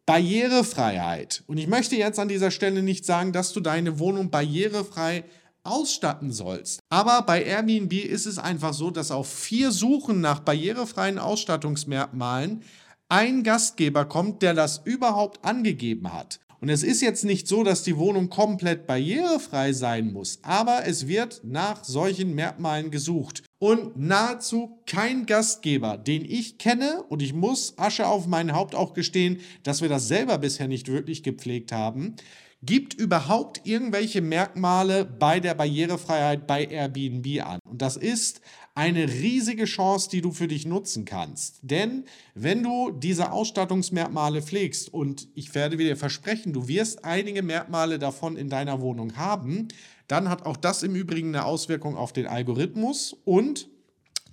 Barrierefreiheit. 0.06 1.42
Und 1.48 1.58
ich 1.58 1.66
möchte 1.66 1.96
jetzt 1.96 2.20
an 2.20 2.28
dieser 2.28 2.52
Stelle 2.52 2.82
nicht 2.82 3.04
sagen, 3.04 3.32
dass 3.32 3.52
du 3.52 3.60
deine 3.60 3.98
Wohnung 3.98 4.30
barrierefrei 4.30 5.24
ausstatten 5.64 6.30
sollst. 6.32 6.80
Aber 6.90 7.22
bei 7.22 7.42
Airbnb 7.42 7.92
ist 7.92 8.26
es 8.26 8.38
einfach 8.38 8.74
so, 8.74 8.90
dass 8.90 9.10
auf 9.10 9.28
vier 9.28 9.72
Suchen 9.72 10.20
nach 10.20 10.40
barrierefreien 10.40 11.18
Ausstattungsmerkmalen 11.18 12.62
ein 13.08 13.42
Gastgeber 13.42 14.04
kommt, 14.04 14.42
der 14.42 14.54
das 14.54 14.82
überhaupt 14.84 15.44
angegeben 15.44 16.12
hat. 16.12 16.40
Und 16.64 16.70
es 16.70 16.82
ist 16.82 17.02
jetzt 17.02 17.24
nicht 17.26 17.46
so, 17.46 17.62
dass 17.62 17.82
die 17.82 17.98
Wohnung 17.98 18.30
komplett 18.30 18.86
barrierefrei 18.86 19.74
sein 19.74 20.14
muss, 20.14 20.38
aber 20.40 20.86
es 20.86 21.06
wird 21.06 21.42
nach 21.44 21.84
solchen 21.84 22.34
Merkmalen 22.34 22.90
gesucht. 22.90 23.42
Und 23.58 23.98
nahezu 23.98 24.80
kein 24.86 25.26
Gastgeber, 25.26 25.98
den 25.98 26.24
ich 26.24 26.56
kenne, 26.56 27.02
und 27.10 27.20
ich 27.20 27.34
muss 27.34 27.76
Asche 27.76 28.06
auf 28.06 28.26
mein 28.26 28.54
Haupt 28.54 28.74
auch 28.74 28.94
gestehen, 28.94 29.40
dass 29.62 29.82
wir 29.82 29.90
das 29.90 30.08
selber 30.08 30.38
bisher 30.38 30.66
nicht 30.66 30.88
wirklich 30.88 31.22
gepflegt 31.22 31.70
haben, 31.70 32.16
gibt 32.64 32.94
überhaupt 32.94 33.60
irgendwelche 33.64 34.20
Merkmale 34.20 35.04
bei 35.04 35.40
der 35.40 35.54
Barrierefreiheit 35.54 36.46
bei 36.46 36.64
Airbnb 36.64 37.44
an. 37.44 37.60
Und 37.64 37.82
das 37.82 37.96
ist 37.96 38.40
eine 38.74 39.08
riesige 39.08 39.66
Chance, 39.66 40.08
die 40.10 40.20
du 40.20 40.32
für 40.32 40.48
dich 40.48 40.66
nutzen 40.66 41.04
kannst. 41.04 41.60
Denn 41.62 42.04
wenn 42.34 42.62
du 42.62 42.90
diese 42.90 43.30
Ausstattungsmerkmale 43.30 44.42
pflegst, 44.42 44.92
und 44.92 45.28
ich 45.34 45.54
werde 45.54 45.76
dir 45.76 45.96
versprechen, 45.96 46.52
du 46.52 46.66
wirst 46.66 47.04
einige 47.04 47.42
Merkmale 47.42 47.98
davon 47.98 48.36
in 48.36 48.48
deiner 48.48 48.80
Wohnung 48.80 49.16
haben, 49.16 49.68
dann 50.08 50.28
hat 50.28 50.44
auch 50.44 50.56
das 50.56 50.82
im 50.82 50.94
Übrigen 50.94 51.28
eine 51.28 51.44
Auswirkung 51.44 51.96
auf 51.96 52.12
den 52.12 52.26
Algorithmus 52.26 53.16
und 53.24 53.68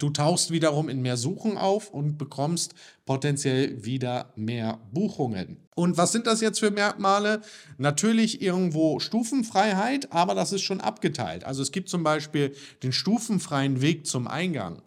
Du 0.02 0.10
tauchst 0.10 0.50
wiederum 0.50 0.90
in 0.90 1.04
mehr 1.04 1.16
Suchen 1.16 1.60
auf 1.60 1.92
und 1.92 2.18
bekommst 2.18 2.74
potenziell 3.06 3.86
wieder 3.86 4.34
mehr 4.36 4.80
Buchungen. 4.92 5.58
Und 5.76 5.96
was 5.96 6.12
sind 6.12 6.26
das 6.26 6.42
jetzt 6.42 6.60
für 6.60 6.72
Merkmale? 6.72 7.42
Natürlich 7.78 8.42
irgendwo 8.42 9.00
Stufenfreiheit, 9.00 10.12
aber 10.12 10.34
das 10.34 10.54
ist 10.54 10.64
schon 10.64 10.82
abgeteilt. 10.82 11.44
Also 11.44 11.62
es 11.62 11.72
gibt 11.72 11.88
zum 11.88 12.02
Beispiel 12.02 12.56
den 12.82 12.94
stufenfreien 12.94 13.82
Weg 13.82 14.08
zum 14.08 14.28
Eingang 14.28 14.82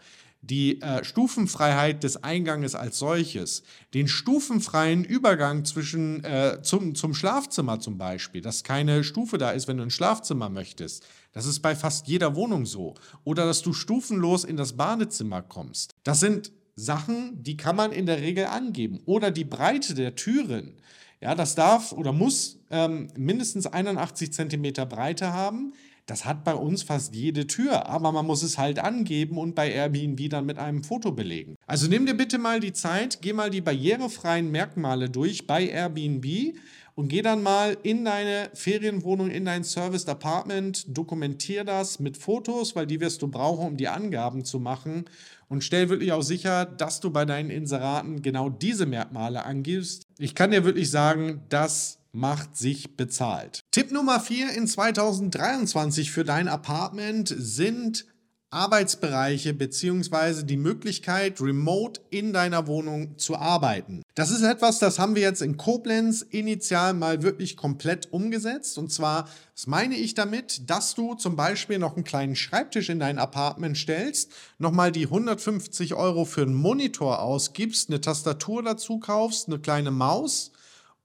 die 0.48 0.82
äh, 0.82 1.02
Stufenfreiheit 1.04 2.02
des 2.02 2.22
Einganges 2.22 2.74
als 2.74 2.98
solches, 2.98 3.62
den 3.94 4.08
stufenfreien 4.08 5.04
Übergang 5.04 5.64
zwischen 5.64 6.22
äh, 6.22 6.58
zum, 6.62 6.94
zum 6.94 7.14
Schlafzimmer 7.14 7.80
zum 7.80 7.96
Beispiel, 7.96 8.42
dass 8.42 8.62
keine 8.62 9.04
Stufe 9.04 9.38
da 9.38 9.52
ist, 9.52 9.68
wenn 9.68 9.78
du 9.78 9.84
ein 9.84 9.90
Schlafzimmer 9.90 10.50
möchtest. 10.50 11.06
Das 11.34 11.46
ist 11.46 11.60
bei 11.60 11.74
fast 11.74 12.06
jeder 12.06 12.36
Wohnung 12.36 12.64
so. 12.64 12.94
Oder 13.24 13.44
dass 13.44 13.60
du 13.60 13.72
stufenlos 13.72 14.44
in 14.44 14.56
das 14.56 14.74
Badezimmer 14.74 15.42
kommst. 15.42 15.94
Das 16.04 16.20
sind 16.20 16.52
Sachen, 16.76 17.42
die 17.42 17.56
kann 17.56 17.76
man 17.76 17.92
in 17.92 18.06
der 18.06 18.20
Regel 18.20 18.46
angeben. 18.46 19.00
Oder 19.04 19.30
die 19.30 19.44
Breite 19.44 19.94
der 19.94 20.14
Türen. 20.14 20.76
Ja, 21.20 21.34
das 21.34 21.54
darf 21.54 21.92
oder 21.92 22.12
muss 22.12 22.60
ähm, 22.70 23.08
mindestens 23.16 23.66
81 23.66 24.32
cm 24.32 24.88
Breite 24.88 25.32
haben. 25.32 25.74
Das 26.06 26.26
hat 26.26 26.44
bei 26.44 26.54
uns 26.54 26.82
fast 26.82 27.14
jede 27.14 27.46
Tür, 27.46 27.86
aber 27.86 28.12
man 28.12 28.26
muss 28.26 28.42
es 28.42 28.58
halt 28.58 28.78
angeben 28.78 29.38
und 29.38 29.54
bei 29.54 29.70
Airbnb 29.70 30.28
dann 30.28 30.44
mit 30.44 30.58
einem 30.58 30.84
Foto 30.84 31.12
belegen. 31.12 31.56
Also 31.66 31.88
nimm 31.88 32.04
dir 32.04 32.14
bitte 32.14 32.36
mal 32.36 32.60
die 32.60 32.74
Zeit, 32.74 33.22
geh 33.22 33.32
mal 33.32 33.48
die 33.48 33.62
barrierefreien 33.62 34.50
Merkmale 34.50 35.08
durch 35.08 35.46
bei 35.46 35.66
Airbnb 35.66 36.56
und 36.94 37.08
geh 37.08 37.22
dann 37.22 37.42
mal 37.42 37.76
in 37.82 38.04
deine 38.04 38.50
Ferienwohnung, 38.54 39.30
in 39.30 39.44
dein 39.44 39.64
Serviced 39.64 40.08
Apartment, 40.08 40.84
dokumentier 40.96 41.64
das 41.64 41.98
mit 41.98 42.16
Fotos, 42.16 42.76
weil 42.76 42.86
die 42.86 43.00
wirst 43.00 43.22
du 43.22 43.28
brauchen, 43.28 43.66
um 43.66 43.76
die 43.76 43.88
Angaben 43.88 44.44
zu 44.44 44.60
machen 44.60 45.04
und 45.48 45.64
stell 45.64 45.88
wirklich 45.88 46.12
auch 46.12 46.22
sicher, 46.22 46.64
dass 46.64 47.00
du 47.00 47.10
bei 47.10 47.24
deinen 47.24 47.50
Inseraten 47.50 48.22
genau 48.22 48.48
diese 48.48 48.86
Merkmale 48.86 49.44
angibst. 49.44 50.04
Ich 50.18 50.34
kann 50.34 50.50
dir 50.50 50.64
wirklich 50.64 50.90
sagen, 50.90 51.42
das 51.48 51.98
macht 52.12 52.56
sich 52.56 52.96
bezahlt. 52.96 53.64
Tipp 53.72 53.90
Nummer 53.90 54.20
4 54.20 54.52
in 54.52 54.68
2023 54.68 56.12
für 56.12 56.24
dein 56.24 56.46
Apartment 56.46 57.34
sind 57.36 58.06
Arbeitsbereiche 58.54 59.52
bzw. 59.52 60.44
die 60.44 60.56
Möglichkeit, 60.56 61.40
remote 61.40 62.00
in 62.10 62.32
deiner 62.32 62.66
Wohnung 62.66 63.18
zu 63.18 63.36
arbeiten. 63.36 64.02
Das 64.14 64.30
ist 64.30 64.42
etwas, 64.42 64.78
das 64.78 64.98
haben 64.98 65.16
wir 65.16 65.22
jetzt 65.22 65.42
in 65.42 65.56
Koblenz 65.56 66.22
initial 66.22 66.94
mal 66.94 67.22
wirklich 67.22 67.56
komplett 67.56 68.12
umgesetzt. 68.12 68.78
Und 68.78 68.92
zwar, 68.92 69.28
was 69.54 69.66
meine 69.66 69.96
ich 69.96 70.14
damit, 70.14 70.70
dass 70.70 70.94
du 70.94 71.14
zum 71.14 71.36
Beispiel 71.36 71.78
noch 71.78 71.96
einen 71.96 72.04
kleinen 72.04 72.36
Schreibtisch 72.36 72.88
in 72.88 73.00
dein 73.00 73.18
Apartment 73.18 73.76
stellst, 73.76 74.30
nochmal 74.58 74.92
die 74.92 75.06
150 75.06 75.94
Euro 75.94 76.24
für 76.24 76.42
einen 76.42 76.54
Monitor 76.54 77.20
ausgibst, 77.20 77.90
eine 77.90 78.00
Tastatur 78.00 78.62
dazu 78.62 79.00
kaufst, 79.00 79.48
eine 79.48 79.58
kleine 79.58 79.90
Maus 79.90 80.52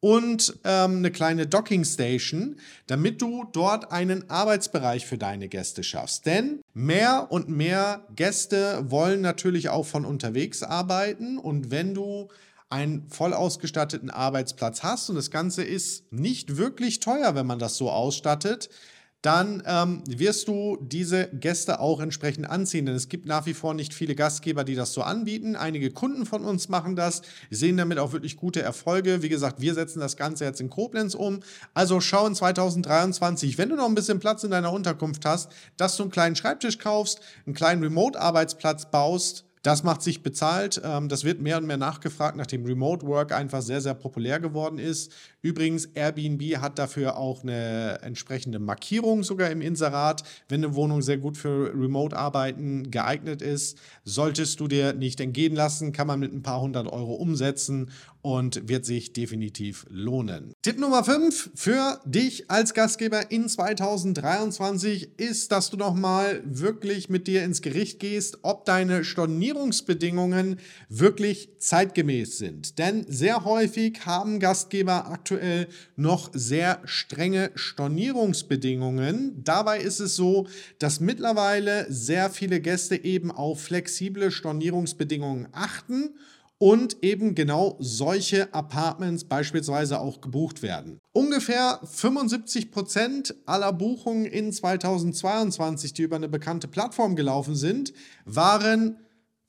und 0.01 0.57
ähm, 0.63 0.97
eine 0.97 1.11
kleine 1.11 1.45
Docking 1.45 1.83
Station, 1.83 2.55
damit 2.87 3.21
du 3.21 3.45
dort 3.51 3.91
einen 3.91 4.29
Arbeitsbereich 4.29 5.05
für 5.05 5.17
deine 5.17 5.49
Gäste 5.49 5.83
schaffst. 5.83 6.25
Denn 6.25 6.61
mehr 6.73 7.27
und 7.29 7.49
mehr 7.49 8.05
Gäste 8.15 8.85
wollen 8.89 9.21
natürlich 9.21 9.69
auch 9.69 9.85
von 9.85 10.05
unterwegs 10.05 10.63
arbeiten 10.63 11.37
und 11.37 11.71
wenn 11.71 11.93
du 11.93 12.29
einen 12.69 13.09
voll 13.09 13.33
ausgestatteten 13.33 14.11
Arbeitsplatz 14.11 14.83
hast 14.83 15.09
und 15.09 15.15
das 15.15 15.31
Ganze 15.31 15.63
ist 15.63 16.11
nicht 16.13 16.57
wirklich 16.57 16.99
teuer, 16.99 17.33
wenn 17.35 17.47
man 17.47 17.59
das 17.59 17.77
so 17.77 17.89
ausstattet, 17.89 18.69
dann 19.21 19.61
ähm, 19.65 20.01
wirst 20.07 20.47
du 20.47 20.77
diese 20.81 21.27
Gäste 21.27 21.81
auch 21.81 21.99
entsprechend 21.99 22.49
anziehen. 22.49 22.85
Denn 22.85 22.95
es 22.95 23.09
gibt 23.09 23.25
nach 23.25 23.45
wie 23.45 23.53
vor 23.53 23.73
nicht 23.73 23.93
viele 23.93 24.15
Gastgeber, 24.15 24.63
die 24.63 24.75
das 24.75 24.93
so 24.93 25.01
anbieten. 25.01 25.57
Einige 25.57 25.91
Kunden 25.91 26.25
von 26.25 26.45
uns 26.45 26.69
machen 26.69 26.95
das, 26.95 27.21
sehen 27.49 27.75
damit 27.75 27.99
auch 27.99 28.13
wirklich 28.13 28.37
gute 28.37 28.61
Erfolge. 28.61 29.21
Wie 29.21 29.29
gesagt, 29.29 29.59
wir 29.59 29.73
setzen 29.73 29.99
das 29.99 30.15
Ganze 30.15 30.45
jetzt 30.45 30.61
in 30.61 30.69
Koblenz 30.69 31.15
um. 31.15 31.41
Also 31.73 31.99
schau 31.99 32.27
in 32.27 32.35
2023, 32.35 33.57
wenn 33.57 33.69
du 33.69 33.75
noch 33.75 33.87
ein 33.87 33.95
bisschen 33.95 34.19
Platz 34.19 34.43
in 34.45 34.51
deiner 34.51 34.71
Unterkunft 34.71 35.25
hast, 35.25 35.51
dass 35.75 35.97
du 35.97 36.03
einen 36.03 36.11
kleinen 36.11 36.35
Schreibtisch 36.37 36.77
kaufst, 36.77 37.19
einen 37.45 37.55
kleinen 37.55 37.83
Remote-Arbeitsplatz 37.83 38.89
baust, 38.89 39.48
das 39.61 39.83
macht 39.83 40.01
sich 40.01 40.23
bezahlt. 40.23 40.81
Ähm, 40.83 41.09
das 41.09 41.23
wird 41.23 41.41
mehr 41.41 41.57
und 41.57 41.67
mehr 41.67 41.77
nachgefragt, 41.77 42.37
nachdem 42.37 42.65
Remote 42.65 43.05
Work 43.05 43.31
einfach 43.31 43.61
sehr, 43.61 43.81
sehr 43.81 43.93
populär 43.93 44.39
geworden 44.39 44.79
ist. 44.79 45.11
Übrigens, 45.41 45.85
Airbnb 45.85 46.57
hat 46.57 46.79
dafür 46.79 47.17
auch 47.17 47.43
eine 47.43 47.99
entsprechende 48.01 48.59
Markierung 48.59 49.23
sogar 49.23 49.49
im 49.49 49.61
Inserat. 49.61 50.23
Wenn 50.47 50.63
eine 50.63 50.75
Wohnung 50.75 51.01
sehr 51.01 51.17
gut 51.17 51.37
für 51.37 51.73
Remote-Arbeiten 51.73 52.91
geeignet 52.91 53.41
ist, 53.41 53.77
solltest 54.03 54.59
du 54.59 54.67
dir 54.67 54.93
nicht 54.93 55.19
entgehen 55.19 55.55
lassen, 55.55 55.91
kann 55.91 56.07
man 56.07 56.19
mit 56.19 56.33
ein 56.33 56.43
paar 56.43 56.61
hundert 56.61 56.87
Euro 56.87 57.13
umsetzen 57.13 57.89
und 58.21 58.67
wird 58.67 58.85
sich 58.85 59.13
definitiv 59.13 59.85
lohnen. 59.89 60.53
Tipp 60.61 60.79
Nummer 60.79 61.03
5 61.03 61.51
für 61.55 62.01
dich 62.05 62.51
als 62.51 62.73
Gastgeber 62.73 63.31
in 63.31 63.47
2023 63.47 65.19
ist, 65.19 65.51
dass 65.51 65.69
du 65.69 65.77
nochmal 65.77 66.41
wirklich 66.45 67.09
mit 67.09 67.27
dir 67.27 67.43
ins 67.43 67.61
Gericht 67.61 67.99
gehst, 67.99 68.39
ob 68.41 68.65
deine 68.65 69.03
Stornierungsbedingungen 69.03 70.59
wirklich 70.89 71.49
zeitgemäß 71.59 72.37
sind. 72.37 72.77
Denn 72.77 73.05
sehr 73.07 73.45
häufig 73.45 74.05
haben 74.05 74.39
Gastgeber 74.39 75.07
aktuell 75.07 75.67
noch 75.95 76.31
sehr 76.33 76.81
strenge 76.85 77.51
Stornierungsbedingungen. 77.55 79.43
Dabei 79.43 79.79
ist 79.79 79.99
es 79.99 80.15
so, 80.15 80.47
dass 80.77 80.99
mittlerweile 80.99 81.85
sehr 81.89 82.29
viele 82.29 82.59
Gäste 82.59 83.03
eben 83.03 83.31
auf 83.31 83.61
flexible 83.61 84.31
Stornierungsbedingungen 84.31 85.47
achten 85.53 86.09
und 86.59 86.97
eben 87.03 87.35
genau 87.35 87.77
solche 87.79 88.53
Apartments 88.53 89.23
beispielsweise 89.23 89.99
auch 89.99 90.21
gebucht 90.21 90.61
werden. 90.61 90.99
Ungefähr 91.13 91.79
75 91.83 92.69
Prozent 92.71 93.33
aller 93.45 93.73
Buchungen 93.73 94.25
in 94.25 94.51
2022, 94.51 95.93
die 95.93 96.03
über 96.03 96.17
eine 96.17 96.29
bekannte 96.29 96.67
Plattform 96.67 97.15
gelaufen 97.15 97.55
sind, 97.55 97.93
waren 98.25 98.97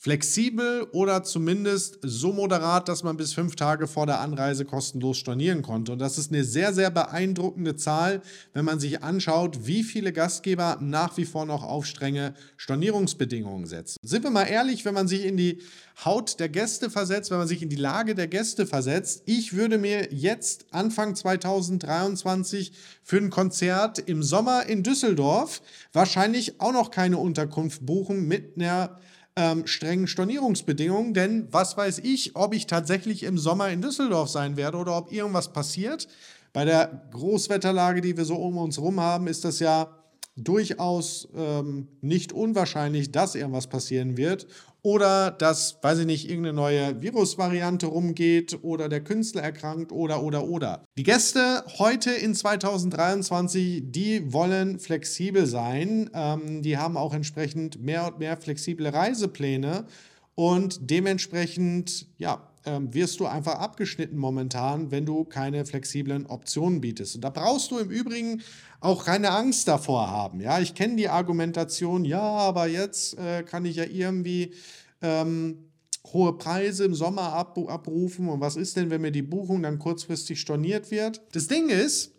flexibel 0.02 0.86
oder 0.92 1.24
zumindest 1.24 1.98
so 2.00 2.32
moderat, 2.32 2.88
dass 2.88 3.02
man 3.02 3.18
bis 3.18 3.34
fünf 3.34 3.54
Tage 3.54 3.86
vor 3.86 4.06
der 4.06 4.20
Anreise 4.20 4.64
kostenlos 4.64 5.18
stornieren 5.18 5.60
konnte. 5.60 5.92
Und 5.92 5.98
das 5.98 6.16
ist 6.16 6.32
eine 6.32 6.42
sehr, 6.42 6.72
sehr 6.72 6.90
beeindruckende 6.90 7.76
Zahl, 7.76 8.22
wenn 8.54 8.64
man 8.64 8.80
sich 8.80 9.02
anschaut, 9.02 9.66
wie 9.66 9.82
viele 9.82 10.14
Gastgeber 10.14 10.78
nach 10.80 11.18
wie 11.18 11.26
vor 11.26 11.44
noch 11.44 11.62
auf 11.62 11.84
strenge 11.84 12.32
Stornierungsbedingungen 12.56 13.66
setzen. 13.66 13.98
Sind 14.02 14.24
wir 14.24 14.30
mal 14.30 14.44
ehrlich, 14.44 14.86
wenn 14.86 14.94
man 14.94 15.06
sich 15.06 15.26
in 15.26 15.36
die 15.36 15.60
Haut 16.02 16.40
der 16.40 16.48
Gäste 16.48 16.88
versetzt, 16.88 17.30
wenn 17.30 17.36
man 17.36 17.48
sich 17.48 17.60
in 17.60 17.68
die 17.68 17.76
Lage 17.76 18.14
der 18.14 18.26
Gäste 18.26 18.64
versetzt, 18.64 19.24
ich 19.26 19.52
würde 19.52 19.76
mir 19.76 20.14
jetzt 20.14 20.64
Anfang 20.70 21.14
2023 21.14 22.72
für 23.02 23.18
ein 23.18 23.28
Konzert 23.28 23.98
im 23.98 24.22
Sommer 24.22 24.64
in 24.64 24.82
Düsseldorf 24.82 25.60
wahrscheinlich 25.92 26.58
auch 26.58 26.72
noch 26.72 26.90
keine 26.90 27.18
Unterkunft 27.18 27.84
buchen 27.84 28.26
mit 28.26 28.56
einer 28.56 28.98
ähm, 29.36 29.66
strengen 29.66 30.06
Stornierungsbedingungen, 30.06 31.14
denn 31.14 31.48
was 31.50 31.76
weiß 31.76 32.00
ich, 32.00 32.36
ob 32.36 32.54
ich 32.54 32.66
tatsächlich 32.66 33.22
im 33.22 33.38
Sommer 33.38 33.70
in 33.70 33.82
Düsseldorf 33.82 34.28
sein 34.28 34.56
werde 34.56 34.78
oder 34.78 34.96
ob 34.96 35.12
irgendwas 35.12 35.52
passiert. 35.52 36.08
Bei 36.52 36.64
der 36.64 37.08
Großwetterlage, 37.12 38.00
die 38.00 38.16
wir 38.16 38.24
so 38.24 38.36
um 38.36 38.58
uns 38.58 38.76
herum 38.76 39.00
haben, 39.00 39.28
ist 39.28 39.44
das 39.44 39.60
ja 39.60 39.96
durchaus 40.36 41.28
ähm, 41.36 41.88
nicht 42.00 42.32
unwahrscheinlich, 42.32 43.12
dass 43.12 43.34
irgendwas 43.34 43.66
passieren 43.66 44.16
wird 44.16 44.46
oder 44.82 45.30
dass, 45.30 45.78
weiß 45.82 46.00
ich 46.00 46.06
nicht, 46.06 46.28
irgendeine 46.28 46.54
neue 46.54 47.02
Virusvariante 47.02 47.86
rumgeht 47.86 48.58
oder 48.62 48.88
der 48.88 49.02
Künstler 49.02 49.42
erkrankt 49.42 49.92
oder, 49.92 50.22
oder, 50.22 50.44
oder. 50.44 50.84
Die 50.96 51.02
Gäste 51.02 51.64
heute 51.78 52.10
in 52.10 52.34
2023, 52.34 53.82
die 53.86 54.32
wollen 54.32 54.78
flexibel 54.78 55.46
sein. 55.46 56.10
Ähm, 56.14 56.62
die 56.62 56.78
haben 56.78 56.96
auch 56.96 57.14
entsprechend 57.14 57.82
mehr 57.82 58.06
und 58.06 58.18
mehr 58.18 58.36
flexible 58.36 58.88
Reisepläne 58.88 59.86
und 60.34 60.90
dementsprechend, 60.90 62.06
ja, 62.16 62.49
ähm, 62.66 62.92
wirst 62.92 63.20
du 63.20 63.26
einfach 63.26 63.54
abgeschnitten 63.54 64.18
momentan, 64.18 64.90
wenn 64.90 65.06
du 65.06 65.24
keine 65.24 65.64
flexiblen 65.64 66.26
Optionen 66.26 66.80
bietest. 66.80 67.16
Und 67.16 67.22
da 67.22 67.30
brauchst 67.30 67.70
du 67.70 67.78
im 67.78 67.90
Übrigen 67.90 68.42
auch 68.80 69.04
keine 69.04 69.30
Angst 69.30 69.68
davor 69.68 70.10
haben. 70.10 70.40
Ja, 70.40 70.60
ich 70.60 70.74
kenne 70.74 70.96
die 70.96 71.08
Argumentation, 71.08 72.04
ja, 72.04 72.20
aber 72.20 72.66
jetzt 72.66 73.18
äh, 73.18 73.42
kann 73.42 73.64
ich 73.64 73.76
ja 73.76 73.84
irgendwie 73.84 74.54
ähm, 75.02 75.70
hohe 76.12 76.36
Preise 76.38 76.84
im 76.84 76.94
Sommer 76.94 77.32
ab, 77.32 77.58
abrufen. 77.58 78.28
Und 78.28 78.40
was 78.40 78.56
ist 78.56 78.76
denn, 78.76 78.90
wenn 78.90 79.00
mir 79.00 79.12
die 79.12 79.22
Buchung 79.22 79.62
dann 79.62 79.78
kurzfristig 79.78 80.40
storniert 80.40 80.90
wird? 80.90 81.22
Das 81.32 81.46
Ding 81.46 81.68
ist, 81.68 82.12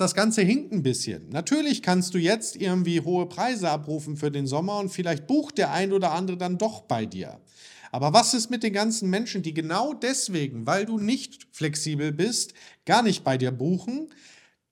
das 0.00 0.14
Ganze 0.14 0.42
hinkt 0.42 0.72
ein 0.72 0.82
bisschen. 0.82 1.28
Natürlich 1.28 1.82
kannst 1.82 2.14
du 2.14 2.18
jetzt 2.18 2.56
irgendwie 2.56 3.00
hohe 3.00 3.26
Preise 3.26 3.70
abrufen 3.70 4.16
für 4.16 4.30
den 4.30 4.46
Sommer 4.46 4.78
und 4.78 4.88
vielleicht 4.88 5.26
bucht 5.26 5.58
der 5.58 5.72
ein 5.72 5.92
oder 5.92 6.12
andere 6.12 6.36
dann 6.36 6.58
doch 6.58 6.82
bei 6.82 7.06
dir. 7.06 7.40
Aber 7.92 8.12
was 8.12 8.34
ist 8.34 8.50
mit 8.50 8.62
den 8.62 8.72
ganzen 8.72 9.10
Menschen, 9.10 9.42
die 9.42 9.52
genau 9.52 9.94
deswegen, 9.94 10.66
weil 10.66 10.86
du 10.86 10.98
nicht 10.98 11.48
flexibel 11.52 12.12
bist, 12.12 12.54
gar 12.84 13.02
nicht 13.02 13.24
bei 13.24 13.36
dir 13.36 13.50
buchen? 13.50 14.08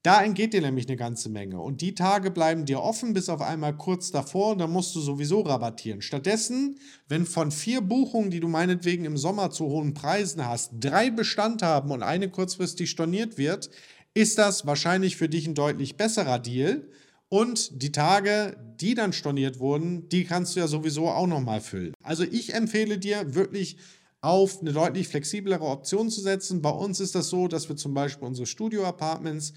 Da 0.01 0.23
entgeht 0.23 0.53
dir 0.53 0.61
nämlich 0.61 0.87
eine 0.87 0.95
ganze 0.95 1.27
Menge. 1.27 1.59
Und 1.59 1.81
die 1.81 1.93
Tage 1.93 2.31
bleiben 2.31 2.63
dir 2.63 2.79
offen 2.79 3.13
bis 3.13 3.27
auf 3.27 3.41
einmal 3.41 3.75
kurz 3.75 4.11
davor 4.11 4.53
und 4.53 4.59
dann 4.59 4.71
musst 4.71 4.95
du 4.95 5.01
sowieso 5.01 5.41
rabattieren. 5.41 6.01
Stattdessen, 6.01 6.79
wenn 7.09 7.25
von 7.25 7.51
vier 7.51 7.81
Buchungen, 7.81 8.31
die 8.31 8.39
du 8.39 8.47
meinetwegen 8.47 9.03
im 9.03 9.17
Sommer 9.17 9.51
zu 9.51 9.65
hohen 9.65 9.93
Preisen 9.93 10.47
hast, 10.47 10.71
drei 10.79 11.09
Bestand 11.09 11.61
haben 11.63 11.91
und 11.91 12.01
eine 12.01 12.29
kurzfristig 12.29 12.89
storniert 12.89 13.37
wird, 13.37 13.69
ist 14.13 14.37
das 14.37 14.65
wahrscheinlich 14.65 15.17
für 15.17 15.29
dich 15.29 15.47
ein 15.47 15.55
deutlich 15.55 15.97
besserer 15.97 16.39
Deal 16.39 16.87
Und 17.29 17.83
die 17.83 17.91
Tage, 17.91 18.57
die 18.81 18.95
dann 18.95 19.13
storniert 19.13 19.59
wurden, 19.59 20.09
die 20.09 20.25
kannst 20.25 20.55
du 20.55 20.61
ja 20.61 20.67
sowieso 20.67 21.09
auch 21.09 21.27
nochmal 21.27 21.61
füllen. 21.61 21.93
Also 22.01 22.23
ich 22.23 22.53
empfehle 22.55 22.97
dir 22.97 23.35
wirklich 23.35 23.77
auf 24.21 24.61
eine 24.61 24.73
deutlich 24.73 25.07
flexiblere 25.07 25.63
Option 25.63 26.09
zu 26.09 26.21
setzen. 26.21 26.61
Bei 26.61 26.71
uns 26.71 26.99
ist 26.99 27.13
das 27.15 27.29
so, 27.29 27.47
dass 27.47 27.69
wir 27.69 27.75
zum 27.77 27.93
Beispiel 27.93 28.27
unsere 28.27 28.47
Studio-Apartments, 28.47 29.53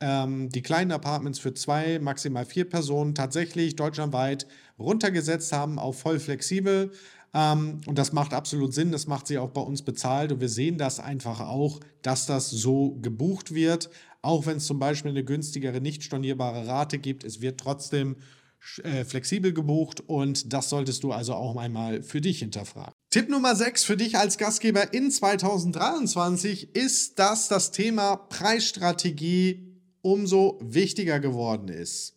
ähm, 0.00 0.50
die 0.50 0.62
kleinen 0.62 0.92
Apartments 0.92 1.38
für 1.38 1.54
zwei, 1.54 1.98
maximal 1.98 2.44
vier 2.44 2.68
Personen 2.68 3.14
tatsächlich 3.14 3.74
deutschlandweit 3.74 4.46
runtergesetzt 4.78 5.52
haben 5.52 5.78
auf 5.78 5.98
voll 5.98 6.20
flexibel. 6.20 6.92
Ähm, 7.34 7.80
und 7.86 7.98
das 7.98 8.12
macht 8.12 8.32
absolut 8.32 8.72
Sinn, 8.72 8.92
das 8.92 9.06
macht 9.06 9.26
sie 9.26 9.38
auch 9.38 9.50
bei 9.50 9.60
uns 9.60 9.82
bezahlt 9.82 10.30
und 10.32 10.40
wir 10.40 10.48
sehen 10.48 10.78
das 10.78 11.00
einfach 11.00 11.40
auch, 11.40 11.80
dass 12.02 12.26
das 12.26 12.48
so 12.48 12.96
gebucht 13.02 13.52
wird. 13.52 13.90
Auch 14.22 14.46
wenn 14.46 14.56
es 14.58 14.66
zum 14.66 14.78
Beispiel 14.78 15.10
eine 15.10 15.24
günstigere, 15.24 15.80
nicht 15.80 16.04
stornierbare 16.04 16.66
Rate 16.66 16.98
gibt, 16.98 17.24
es 17.24 17.40
wird 17.40 17.60
trotzdem 17.60 18.16
äh, 18.82 19.04
flexibel 19.04 19.52
gebucht 19.52 20.00
und 20.06 20.52
das 20.52 20.70
solltest 20.70 21.02
du 21.02 21.12
also 21.12 21.34
auch 21.34 21.56
einmal 21.56 22.02
für 22.02 22.20
dich 22.20 22.38
hinterfragen. 22.38 22.94
Tipp 23.10 23.28
Nummer 23.28 23.54
6 23.54 23.84
für 23.84 23.96
dich 23.96 24.16
als 24.16 24.38
Gastgeber 24.38 24.94
in 24.94 25.10
2023 25.10 26.74
ist, 26.74 27.18
dass 27.18 27.48
das 27.48 27.72
Thema 27.72 28.16
Preisstrategie 28.16 29.74
umso 30.00 30.58
wichtiger 30.62 31.20
geworden 31.20 31.68
ist. 31.68 32.16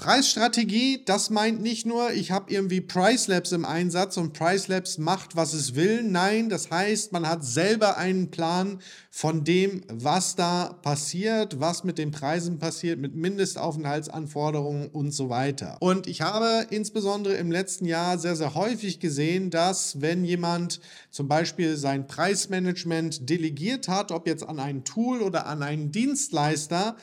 Preisstrategie, 0.00 1.02
das 1.04 1.28
meint 1.28 1.60
nicht 1.60 1.84
nur, 1.84 2.12
ich 2.12 2.30
habe 2.30 2.52
irgendwie 2.52 2.80
Price 2.80 3.26
Labs 3.26 3.50
im 3.50 3.64
Einsatz 3.64 4.16
und 4.16 4.32
Price 4.32 4.68
Labs 4.68 4.96
macht, 4.96 5.34
was 5.34 5.54
es 5.54 5.74
will. 5.74 6.04
Nein, 6.04 6.48
das 6.48 6.70
heißt, 6.70 7.10
man 7.10 7.28
hat 7.28 7.44
selber 7.44 7.96
einen 7.96 8.30
Plan 8.30 8.78
von 9.10 9.42
dem, 9.42 9.82
was 9.88 10.36
da 10.36 10.78
passiert, 10.82 11.58
was 11.58 11.82
mit 11.82 11.98
den 11.98 12.12
Preisen 12.12 12.60
passiert, 12.60 13.00
mit 13.00 13.16
Mindestaufenthaltsanforderungen 13.16 14.86
und 14.86 15.10
so 15.10 15.30
weiter. 15.30 15.78
Und 15.80 16.06
ich 16.06 16.20
habe 16.20 16.68
insbesondere 16.70 17.34
im 17.34 17.50
letzten 17.50 17.84
Jahr 17.84 18.18
sehr, 18.18 18.36
sehr 18.36 18.54
häufig 18.54 19.00
gesehen, 19.00 19.50
dass 19.50 20.00
wenn 20.00 20.24
jemand 20.24 20.80
zum 21.10 21.26
Beispiel 21.26 21.76
sein 21.76 22.06
Preismanagement 22.06 23.28
delegiert 23.28 23.88
hat, 23.88 24.12
ob 24.12 24.28
jetzt 24.28 24.48
an 24.48 24.60
ein 24.60 24.84
Tool 24.84 25.22
oder 25.22 25.46
an 25.46 25.64
einen 25.64 25.90
Dienstleister, 25.90 26.96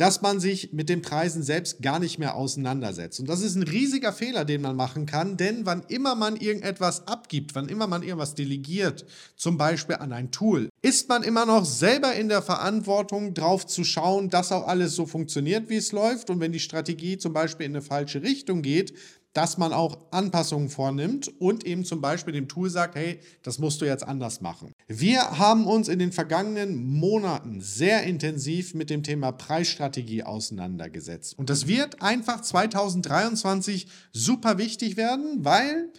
dass 0.00 0.22
man 0.22 0.40
sich 0.40 0.72
mit 0.72 0.88
den 0.88 1.02
Preisen 1.02 1.42
selbst 1.42 1.82
gar 1.82 1.98
nicht 1.98 2.18
mehr 2.18 2.34
auseinandersetzt. 2.34 3.20
Und 3.20 3.28
das 3.28 3.42
ist 3.42 3.54
ein 3.54 3.64
riesiger 3.64 4.14
Fehler, 4.14 4.46
den 4.46 4.62
man 4.62 4.74
machen 4.74 5.04
kann, 5.04 5.36
denn 5.36 5.66
wann 5.66 5.82
immer 5.88 6.14
man 6.14 6.36
irgendetwas 6.36 7.06
abgibt, 7.06 7.54
wann 7.54 7.68
immer 7.68 7.86
man 7.86 8.02
irgendwas 8.02 8.34
delegiert, 8.34 9.04
zum 9.36 9.58
Beispiel 9.58 9.96
an 9.96 10.14
ein 10.14 10.30
Tool, 10.30 10.70
ist 10.80 11.10
man 11.10 11.22
immer 11.22 11.44
noch 11.44 11.66
selber 11.66 12.14
in 12.14 12.30
der 12.30 12.40
Verantwortung, 12.40 13.34
drauf 13.34 13.66
zu 13.66 13.84
schauen, 13.84 14.30
dass 14.30 14.52
auch 14.52 14.66
alles 14.66 14.94
so 14.94 15.04
funktioniert, 15.04 15.68
wie 15.68 15.76
es 15.76 15.92
läuft. 15.92 16.30
Und 16.30 16.40
wenn 16.40 16.52
die 16.52 16.60
Strategie 16.60 17.18
zum 17.18 17.34
Beispiel 17.34 17.66
in 17.66 17.72
eine 17.72 17.82
falsche 17.82 18.22
Richtung 18.22 18.62
geht, 18.62 18.94
dass 19.32 19.58
man 19.58 19.72
auch 19.72 19.98
Anpassungen 20.10 20.68
vornimmt 20.68 21.30
und 21.38 21.64
eben 21.64 21.84
zum 21.84 22.00
Beispiel 22.00 22.32
dem 22.32 22.48
Tool 22.48 22.68
sagt, 22.68 22.96
hey, 22.96 23.20
das 23.42 23.58
musst 23.58 23.80
du 23.80 23.84
jetzt 23.84 24.06
anders 24.06 24.40
machen. 24.40 24.72
Wir 24.88 25.38
haben 25.38 25.66
uns 25.66 25.88
in 25.88 25.98
den 25.98 26.12
vergangenen 26.12 26.84
Monaten 26.84 27.60
sehr 27.60 28.02
intensiv 28.02 28.74
mit 28.74 28.90
dem 28.90 29.02
Thema 29.02 29.32
Preisstrategie 29.32 30.24
auseinandergesetzt. 30.24 31.38
Und 31.38 31.48
das 31.48 31.66
wird 31.68 32.02
einfach 32.02 32.40
2023 32.40 33.86
super 34.12 34.58
wichtig 34.58 34.96
werden, 34.96 35.44
weil 35.44 35.90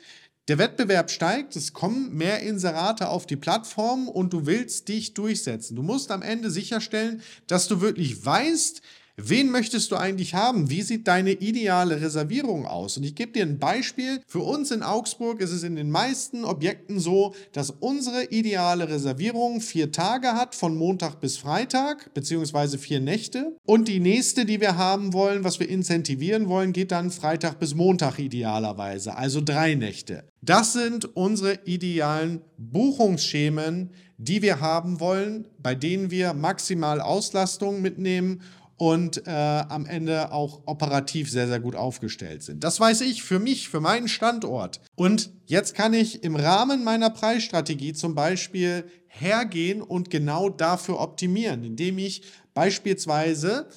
der 0.47 0.57
Wettbewerb 0.57 1.11
steigt, 1.11 1.55
es 1.55 1.71
kommen 1.71 2.13
mehr 2.13 2.41
Inserate 2.41 3.07
auf 3.07 3.25
die 3.25 3.37
Plattform 3.37 4.09
und 4.09 4.33
du 4.33 4.47
willst 4.47 4.89
dich 4.89 5.13
durchsetzen. 5.13 5.75
Du 5.75 5.83
musst 5.83 6.11
am 6.11 6.21
Ende 6.21 6.49
sicherstellen, 6.49 7.21
dass 7.47 7.67
du 7.67 7.79
wirklich 7.79 8.25
weißt, 8.25 8.81
Wen 9.23 9.51
möchtest 9.51 9.91
du 9.91 9.97
eigentlich 9.97 10.33
haben? 10.33 10.69
Wie 10.69 10.81
sieht 10.81 11.07
deine 11.07 11.31
ideale 11.31 12.01
Reservierung 12.01 12.65
aus? 12.65 12.97
Und 12.97 13.03
ich 13.03 13.15
gebe 13.15 13.31
dir 13.31 13.45
ein 13.45 13.59
Beispiel. 13.59 14.21
Für 14.27 14.39
uns 14.39 14.71
in 14.71 14.81
Augsburg 14.81 15.41
ist 15.41 15.51
es 15.51 15.63
in 15.63 15.75
den 15.75 15.91
meisten 15.91 16.43
Objekten 16.43 16.99
so, 16.99 17.35
dass 17.51 17.69
unsere 17.69 18.25
ideale 18.25 18.89
Reservierung 18.89 19.61
vier 19.61 19.91
Tage 19.91 20.29
hat, 20.29 20.55
von 20.55 20.75
Montag 20.75 21.19
bis 21.19 21.37
Freitag, 21.37 22.13
beziehungsweise 22.13 22.77
vier 22.77 22.99
Nächte. 22.99 23.55
Und 23.65 23.87
die 23.87 23.99
nächste, 23.99 24.45
die 24.45 24.59
wir 24.59 24.77
haben 24.77 25.13
wollen, 25.13 25.43
was 25.43 25.59
wir 25.59 25.69
incentivieren 25.69 26.47
wollen, 26.47 26.73
geht 26.73 26.91
dann 26.91 27.11
Freitag 27.11 27.59
bis 27.59 27.75
Montag 27.75 28.17
idealerweise, 28.17 29.15
also 29.15 29.41
drei 29.41 29.75
Nächte. 29.75 30.23
Das 30.41 30.73
sind 30.73 31.15
unsere 31.15 31.59
idealen 31.65 32.41
Buchungsschemen, 32.57 33.91
die 34.17 34.41
wir 34.41 34.59
haben 34.59 34.99
wollen, 34.99 35.47
bei 35.59 35.75
denen 35.75 36.11
wir 36.11 36.33
maximal 36.33 37.01
Auslastung 37.01 37.81
mitnehmen 37.81 38.41
und 38.81 39.27
äh, 39.27 39.29
am 39.29 39.85
Ende 39.85 40.31
auch 40.31 40.63
operativ 40.65 41.29
sehr, 41.29 41.47
sehr 41.47 41.59
gut 41.59 41.75
aufgestellt 41.75 42.41
sind. 42.41 42.63
Das 42.63 42.79
weiß 42.79 43.01
ich 43.01 43.21
für 43.21 43.37
mich, 43.37 43.69
für 43.69 43.79
meinen 43.79 44.07
Standort. 44.07 44.81
Und 44.95 45.29
jetzt 45.45 45.75
kann 45.75 45.93
ich 45.93 46.23
im 46.23 46.35
Rahmen 46.35 46.83
meiner 46.83 47.11
Preisstrategie 47.11 47.93
zum 47.93 48.15
Beispiel 48.15 48.85
hergehen 49.05 49.83
und 49.83 50.09
genau 50.09 50.49
dafür 50.49 50.99
optimieren, 50.99 51.63
indem 51.63 51.99
ich 51.99 52.23
beispielsweise 52.55 53.67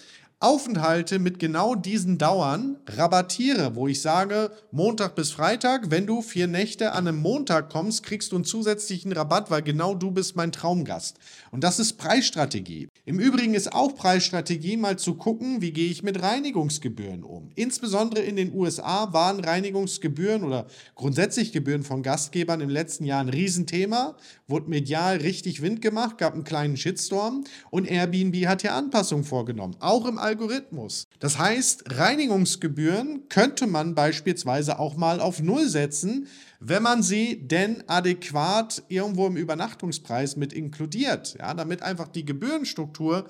Aufenthalte 0.40 1.18
mit 1.18 1.38
genau 1.38 1.74
diesen 1.74 2.16
Dauern 2.16 2.78
rabattiere, 2.86 3.76
wo 3.76 3.88
ich 3.88 4.00
sage, 4.00 4.52
Montag 4.70 5.16
bis 5.16 5.32
Freitag, 5.32 5.90
wenn 5.90 6.06
du 6.06 6.22
vier 6.22 6.46
Nächte 6.46 6.92
an 6.92 7.06
einem 7.06 7.18
Montag 7.18 7.68
kommst, 7.68 8.04
kriegst 8.04 8.32
du 8.32 8.36
einen 8.36 8.46
zusätzlichen 8.46 9.12
Rabatt, 9.12 9.50
weil 9.50 9.62
genau 9.62 9.94
du 9.94 10.10
bist 10.12 10.34
mein 10.34 10.50
Traumgast. 10.50 11.18
Und 11.50 11.62
das 11.62 11.78
ist 11.78 11.98
Preisstrategie. 11.98 12.88
Im 13.06 13.18
Übrigen 13.18 13.52
ist 13.52 13.74
auch 13.74 13.94
Preisstrategie 13.94 14.78
mal 14.78 14.98
zu 14.98 15.16
gucken, 15.16 15.60
wie 15.60 15.72
gehe 15.72 15.90
ich 15.90 16.02
mit 16.02 16.22
Reinigungsgebühren 16.22 17.22
um. 17.22 17.50
Insbesondere 17.54 18.22
in 18.22 18.36
den 18.36 18.54
USA 18.54 19.12
waren 19.12 19.44
Reinigungsgebühren 19.44 20.42
oder 20.42 20.66
grundsätzlich 20.94 21.52
Gebühren 21.52 21.82
von 21.82 22.02
Gastgebern 22.02 22.62
im 22.62 22.70
letzten 22.70 23.04
Jahr 23.04 23.20
ein 23.20 23.28
Riesenthema, 23.28 24.16
wurde 24.48 24.70
medial 24.70 25.18
richtig 25.18 25.60
Wind 25.60 25.82
gemacht, 25.82 26.16
gab 26.16 26.32
einen 26.32 26.44
kleinen 26.44 26.78
Shitstorm 26.78 27.44
und 27.68 27.86
Airbnb 27.86 28.46
hat 28.46 28.62
hier 28.62 28.72
Anpassungen 28.72 29.26
vorgenommen, 29.26 29.76
auch 29.80 30.06
im 30.06 30.16
Algorithmus. 30.16 31.06
Das 31.18 31.38
heißt, 31.38 31.98
Reinigungsgebühren 31.98 33.28
könnte 33.28 33.66
man 33.66 33.94
beispielsweise 33.94 34.78
auch 34.78 34.96
mal 34.96 35.20
auf 35.20 35.42
Null 35.42 35.68
setzen, 35.68 36.26
wenn 36.60 36.82
man 36.82 37.02
sie 37.02 37.46
denn 37.46 37.84
adäquat 37.86 38.82
irgendwo 38.88 39.26
im 39.26 39.36
Übernachtungspreis 39.36 40.36
mit 40.36 40.52
inkludiert, 40.52 41.36
ja, 41.38 41.54
damit 41.54 41.82
einfach 41.82 42.08
die 42.08 42.24
Gebührenstruktur 42.24 43.26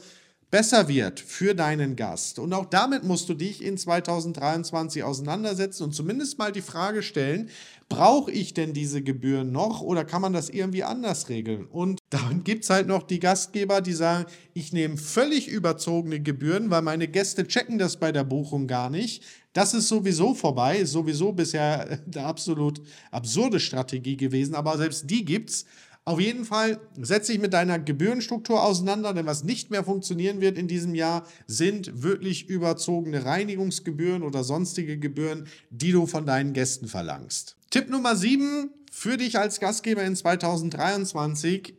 besser 0.55 0.87
wird 0.87 1.19
für 1.19 1.55
deinen 1.57 1.97
Gast. 1.97 2.39
Und 2.39 2.53
auch 2.53 2.67
damit 2.67 3.03
musst 3.03 3.29
du 3.29 3.35
dich 3.35 3.61
in 3.61 3.77
2023 3.77 5.03
auseinandersetzen 5.03 5.83
und 5.83 5.97
zumindest 5.97 6.39
mal 6.39 6.53
die 6.53 6.63
Frage 6.63 7.03
stellen, 7.03 7.51
brauche 7.89 8.31
ich 8.31 8.55
denn 8.55 8.73
diese 8.73 9.03
Gebühren 9.03 9.53
noch 9.53 9.81
oder 9.81 10.05
kann 10.05 10.23
man 10.23 10.33
das 10.33 10.49
irgendwie 10.49 10.85
anders 10.85 11.29
regeln? 11.29 11.67
Und 11.67 12.01
dann 12.11 12.45
gibt 12.45 12.65
es 12.65 12.71
halt 12.71 12.87
noch 12.87 13.03
die 13.03 13.21
Gastgeber, 13.21 13.81
die 13.81 13.93
sagen, 13.93 14.27
ich 14.53 14.73
nehme 14.73 14.97
völlig 14.97 15.49
überzogene 15.49 16.21
Gebühren, 16.21 16.71
weil 16.71 16.83
meine 16.83 17.09
Gäste 17.09 17.47
checken 17.47 17.79
das 17.79 17.99
bei 17.99 18.13
der 18.13 18.25
Buchung 18.25 18.67
gar 18.67 18.91
nicht. 18.91 19.23
Das 19.53 19.75
ist 19.75 19.89
sowieso 19.89 20.35
vorbei, 20.35 20.79
ist 20.79 20.93
sowieso 20.93 21.33
bisher 21.33 22.01
eine 22.07 22.25
absolut 22.25 22.83
absurde 23.11 23.61
Strategie 23.61 24.17
gewesen, 24.17 24.55
aber 24.55 24.77
selbst 24.77 25.09
die 25.11 25.25
gibt 25.25 25.51
es. 25.51 25.67
Auf 26.07 26.21
jeden 26.21 26.45
Fall 26.45 26.81
setze 27.01 27.33
dich 27.33 27.41
mit 27.41 27.55
deiner 27.55 27.79
Gebührenstruktur 27.79 28.63
auseinander, 28.63 29.15
denn 29.15 29.25
was 29.25 29.43
nicht 29.43 29.71
mehr 29.71 29.85
funktionieren 29.85 30.43
wird 30.43 30.59
in 30.59 30.69
diesem 30.69 30.95
Jahr, 30.95 31.27
sind 31.47 32.03
wirklich 32.03 32.47
überzogene 32.51 33.25
Reinigungsgebühren 33.25 34.23
oder 34.23 34.45
sonstige 34.45 34.99
Gebühren, 34.99 35.47
die 35.71 35.93
du 35.93 36.07
von 36.07 36.27
deinen 36.27 36.53
Gästen 36.53 36.89
verlangst. 36.89 37.57
Tipp 37.75 37.91
Nummer 37.91 38.15
7 38.15 38.71
für 38.93 39.17
dich 39.17 39.37
als 39.37 39.59
Gastgeber 39.59 40.05
in 40.05 40.15
2023, 40.15 41.75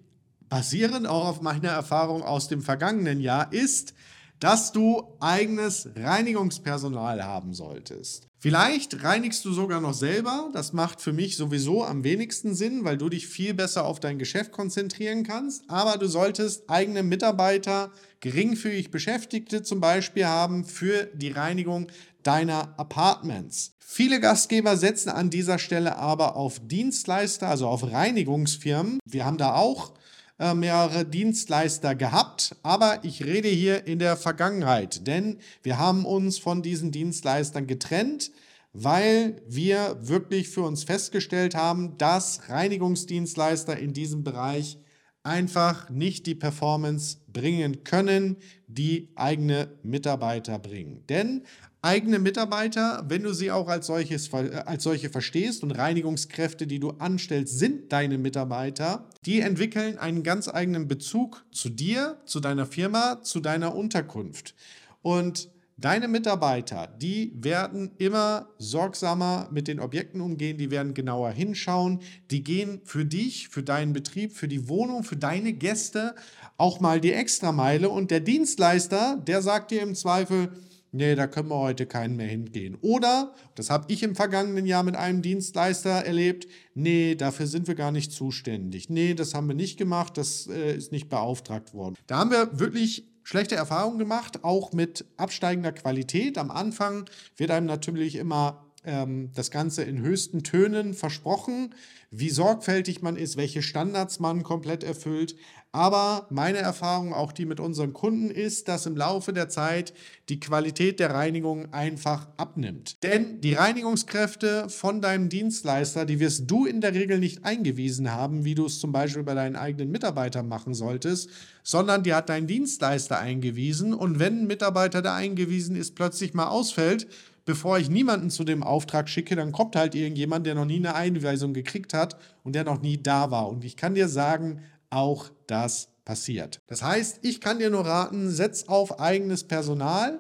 basierend 0.50 1.08
auch 1.08 1.26
auf 1.26 1.42
meiner 1.42 1.70
Erfahrung 1.70 2.22
aus 2.22 2.50
dem 2.50 2.62
vergangenen 2.62 3.22
Jahr, 3.22 3.54
ist, 3.54 3.94
dass 4.42 4.74
du 4.74 5.16
eigenes 5.22 5.88
Reinigungspersonal 5.96 7.24
haben 7.24 7.54
solltest. 7.54 8.28
Vielleicht 8.40 9.04
reinigst 9.06 9.46
du 9.46 9.54
sogar 9.54 9.80
noch 9.80 9.94
selber. 9.94 10.50
Das 10.52 10.74
macht 10.74 11.00
für 11.00 11.14
mich 11.14 11.38
sowieso 11.38 11.86
am 11.86 12.04
wenigsten 12.04 12.56
Sinn, 12.56 12.84
weil 12.84 12.98
du 12.98 13.08
dich 13.08 13.26
viel 13.26 13.54
besser 13.54 13.86
auf 13.86 14.02
dein 14.02 14.20
Geschäft 14.20 14.52
konzentrieren 14.52 15.24
kannst. 15.24 15.64
Aber 15.70 15.98
du 15.98 16.08
solltest 16.08 16.70
eigene 16.70 17.04
Mitarbeiter, 17.04 17.94
geringfügig 18.20 18.92
Beschäftigte 18.92 19.64
zum 19.64 19.80
Beispiel 19.80 20.26
haben 20.26 20.66
für 20.66 21.06
die 21.14 21.32
Reinigung 21.32 21.88
deiner 22.26 22.78
Apartments. 22.78 23.76
Viele 23.80 24.20
Gastgeber 24.20 24.78
setzen 24.78 25.10
an 25.10 25.30
dieser 25.30 25.60
Stelle 25.60 25.98
aber 25.98 26.36
auf 26.36 26.60
Dienstleister, 26.60 27.48
also 27.48 27.68
auf 27.68 27.84
Reinigungsfirmen. 27.92 29.00
Wir 29.06 29.26
haben 29.26 29.38
da 29.38 29.56
auch 29.56 29.94
äh, 30.40 30.54
mehrere 30.54 31.06
Dienstleister 31.06 31.96
gehabt, 31.96 32.56
aber 32.64 33.00
ich 33.04 33.24
rede 33.24 33.48
hier 33.48 33.88
in 33.88 34.00
der 34.00 34.18
Vergangenheit, 34.18 35.08
denn 35.08 35.38
wir 35.64 35.78
haben 35.78 36.04
uns 36.04 36.40
von 36.40 36.62
diesen 36.62 36.92
Dienstleistern 36.92 37.68
getrennt, 37.68 38.32
weil 38.74 39.42
wir 39.48 39.96
wirklich 40.02 40.50
für 40.50 40.64
uns 40.64 40.84
festgestellt 40.84 41.56
haben, 41.56 41.98
dass 41.98 42.50
Reinigungsdienstleister 42.50 43.78
in 43.78 43.94
diesem 43.94 44.24
Bereich 44.24 44.78
einfach 45.24 45.90
nicht 45.90 46.28
die 46.28 46.36
Performance 46.36 47.18
bringen 47.28 47.84
können, 47.84 48.38
die 48.68 49.10
eigene 49.16 49.70
Mitarbeiter 49.84 50.60
bringen. 50.60 51.04
Denn 51.08 51.44
eigene 51.86 52.20
Mitarbeiter, 52.20 53.06
wenn 53.08 53.24
du 53.24 53.34
sie 53.34 53.52
auch 53.52 53.68
als, 53.68 53.88
solches, 53.88 54.34
als 54.34 54.84
solche 54.84 55.10
verstehst 55.10 55.64
und 55.64 55.72
Reinigungskräfte, 55.72 56.66
die 56.68 56.80
du 56.80 56.92
anstellst, 56.98 57.60
sind 57.60 57.92
deine 57.92 58.18
Mitarbeiter, 58.18 59.08
die 59.26 59.40
entwickeln 59.40 59.98
einen 59.98 60.24
ganz 60.24 60.50
eigenen 60.50 60.88
Bezug 60.88 61.46
zu 61.52 61.70
dir, 61.70 62.18
zu 62.26 62.40
deiner 62.40 62.66
Firma, 62.66 63.22
zu 63.22 63.40
deiner 63.40 63.76
Unterkunft. 63.76 64.56
Und 65.02 65.50
Deine 65.78 66.08
Mitarbeiter, 66.08 66.88
die 66.88 67.34
werden 67.36 67.92
immer 67.98 68.48
sorgsamer 68.58 69.50
mit 69.52 69.68
den 69.68 69.82
Objekten 69.82 70.22
umgehen, 70.22 70.58
die 70.58 70.72
werden 70.72 70.94
genauer 70.94 71.32
hinschauen, 71.32 72.00
die 72.32 72.46
gehen 72.46 72.80
für 72.86 73.04
dich, 73.04 73.50
für 73.50 73.62
deinen 73.62 73.92
Betrieb, 73.92 74.32
für 74.32 74.48
die 74.48 74.70
Wohnung, 74.70 75.04
für 75.04 75.18
deine 75.18 75.52
Gäste 75.52 76.16
auch 76.56 76.80
mal 76.80 77.02
die 77.02 77.12
Extrameile 77.12 77.90
und 77.90 78.10
der 78.10 78.22
Dienstleister, 78.22 79.22
der 79.28 79.42
sagt 79.42 79.72
dir 79.72 79.82
im 79.82 79.96
Zweifel, 79.96 80.54
nee, 80.96 81.16
da 81.16 81.28
können 81.28 81.50
wir 81.50 81.60
heute 81.60 81.86
keinen 81.86 82.16
mehr 82.16 82.28
hingehen. 82.28 82.78
Oder, 82.82 83.34
das 83.56 83.70
habe 83.70 83.86
ich 83.92 84.04
im 84.04 84.16
vergangenen 84.16 84.66
Jahr 84.66 84.84
mit 84.84 84.96
einem 84.96 85.22
Dienstleister 85.22 85.90
erlebt, 85.90 86.48
nee, 86.74 87.16
dafür 87.16 87.48
sind 87.48 87.68
wir 87.68 87.76
gar 87.76 87.92
nicht 87.92 88.12
zuständig. 88.12 88.90
Nee, 88.90 89.14
das 89.14 89.34
haben 89.34 89.48
wir 89.48 89.56
nicht 89.56 89.78
gemacht, 89.78 90.18
das 90.18 90.48
äh, 90.48 90.76
ist 90.76 90.92
nicht 90.92 91.10
beauftragt 91.10 91.74
worden. 91.74 91.96
Da 92.08 92.18
haben 92.18 92.32
wir 92.32 92.60
wirklich 92.60 93.08
schlechte 93.24 93.56
Erfahrungen 93.56 94.00
gemacht, 94.00 94.44
auch 94.44 94.72
mit 94.72 95.06
absteigender 95.18 95.72
Qualität. 95.72 96.38
Am 96.38 96.52
Anfang 96.52 97.10
wird 97.38 97.52
einem 97.52 97.66
natürlich 97.66 98.16
immer 98.16 98.65
ähm, 98.86 99.32
das 99.34 99.52
Ganze 99.52 99.84
in 99.84 100.00
höchsten 100.00 100.44
Tönen 100.44 100.94
versprochen, 100.94 101.74
wie 102.12 102.30
sorgfältig 102.30 103.02
man 103.02 103.16
ist, 103.18 103.38
welche 103.38 103.62
Standards 103.62 104.20
man 104.20 104.44
komplett 104.44 104.84
erfüllt. 104.84 105.36
Aber 105.76 106.28
meine 106.30 106.60
Erfahrung, 106.60 107.14
auch 107.14 107.34
die 107.34 107.46
mit 107.46 107.60
unseren 107.60 107.92
Kunden, 107.92 108.30
ist, 108.30 108.70
dass 108.70 108.86
im 108.86 108.96
Laufe 108.96 109.34
der 109.34 109.50
Zeit 109.50 109.94
die 110.30 110.40
Qualität 110.40 111.02
der 111.02 111.10
Reinigung 111.14 111.74
einfach 111.74 112.30
abnimmt. 112.38 113.04
Denn 113.04 113.42
die 113.42 113.56
Reinigungskräfte 113.56 114.70
von 114.70 115.02
deinem 115.02 115.28
Dienstleister, 115.28 116.06
die 116.06 116.22
wirst 116.22 116.50
du 116.50 116.66
in 116.66 116.80
der 116.80 116.94
Regel 116.94 117.20
nicht 117.20 117.44
eingewiesen 117.44 118.10
haben, 118.10 118.46
wie 118.46 118.56
du 118.56 118.68
es 118.68 118.80
zum 118.80 118.94
Beispiel 118.94 119.24
bei 119.24 119.34
deinen 119.34 119.58
eigenen 119.58 119.92
Mitarbeitern 119.92 120.48
machen 120.48 120.74
solltest, 120.74 121.30
sondern 121.62 122.04
die 122.04 122.14
hat 122.14 122.30
dein 122.30 122.48
Dienstleister 122.48 123.20
eingewiesen. 123.20 123.94
Und 123.94 124.18
wenn 124.18 124.44
ein 124.44 124.48
Mitarbeiter, 124.48 125.02
der 125.02 125.16
eingewiesen 125.16 125.76
ist, 125.76 125.96
plötzlich 125.96 126.34
mal 126.34 126.48
ausfällt, 126.48 127.06
bevor 127.46 127.78
ich 127.80 127.90
niemanden 127.90 128.30
zu 128.30 128.44
dem 128.44 128.64
Auftrag 128.64 129.08
schicke, 129.08 129.36
dann 129.36 129.52
kommt 129.52 129.76
halt 129.76 129.96
irgendjemand, 129.96 130.46
der 130.46 130.56
noch 130.56 130.66
nie 130.66 130.78
eine 130.78 130.96
Einweisung 130.96 131.54
gekriegt 131.54 131.94
hat 131.94 132.18
und 132.44 132.54
der 132.56 132.64
noch 132.64 132.82
nie 132.82 133.02
da 133.02 133.32
war. 133.32 133.48
Und 133.48 133.64
ich 133.64 133.78
kann 133.78 133.96
dir 133.96 134.10
sagen, 134.10 134.62
auch 134.90 135.30
das 135.48 135.90
passiert. 136.04 136.62
Das 136.68 136.84
heißt, 136.84 137.20
ich 137.22 137.42
kann 137.42 137.60
dir 137.60 137.70
nur 137.70 137.86
raten, 137.86 138.30
setz 138.30 138.64
auf 138.64 139.00
eigenes 139.00 139.44
Personal, 139.44 140.20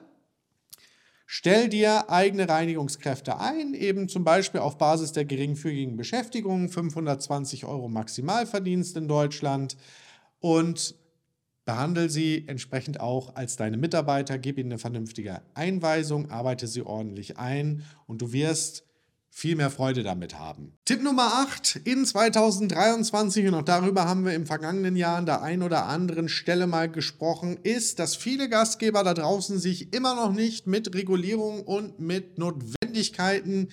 Stell 1.27 1.69
dir 1.69 2.11
eigene 2.11 2.47
Reinigungskräfte 2.47 3.39
ein, 3.39 3.73
eben 3.73 4.07
zum 4.07 4.23
Beispiel 4.23 4.61
auf 4.61 4.77
Basis 4.77 5.11
der 5.11 5.25
geringfügigen 5.25 5.97
Beschäftigung, 5.97 6.69
520 6.69 7.65
Euro 7.65 7.87
Maximalverdienst 7.89 8.95
in 8.95 9.07
Deutschland 9.07 9.75
und 10.39 10.93
behandle 11.65 12.09
sie 12.09 12.45
entsprechend 12.47 12.99
auch 12.99 13.35
als 13.35 13.57
deine 13.57 13.77
Mitarbeiter, 13.77 14.37
gib 14.37 14.57
ihnen 14.57 14.71
eine 14.71 14.79
vernünftige 14.79 15.41
Einweisung, 15.53 16.29
arbeite 16.29 16.67
sie 16.67 16.83
ordentlich 16.83 17.37
ein 17.37 17.83
und 18.07 18.21
du 18.21 18.31
wirst 18.31 18.83
viel 19.35 19.57
mehr 19.57 19.69
Freude 19.69 20.01
damit 20.01 20.39
haben. 20.39 20.77
Tipp 20.85 21.03
Nummer 21.03 21.45
8 21.49 21.81
in 21.83 22.05
2023, 22.05 23.45
und 23.47 23.55
auch 23.55 23.63
darüber 23.63 24.07
haben 24.07 24.23
wir 24.23 24.33
im 24.33 24.45
vergangenen 24.45 24.95
Jahr 24.95 25.17
an 25.17 25.25
der 25.25 25.41
einen 25.41 25.61
oder 25.61 25.87
anderen 25.87 26.29
Stelle 26.29 26.67
mal 26.67 26.89
gesprochen, 26.89 27.59
ist, 27.61 27.99
dass 27.99 28.15
viele 28.15 28.47
Gastgeber 28.47 29.03
da 29.03 29.13
draußen 29.13 29.59
sich 29.59 29.93
immer 29.93 30.15
noch 30.15 30.31
nicht 30.31 30.67
mit 30.67 30.95
Regulierung 30.95 31.63
und 31.63 31.99
mit 31.99 32.37
Notwendigkeiten 32.37 33.67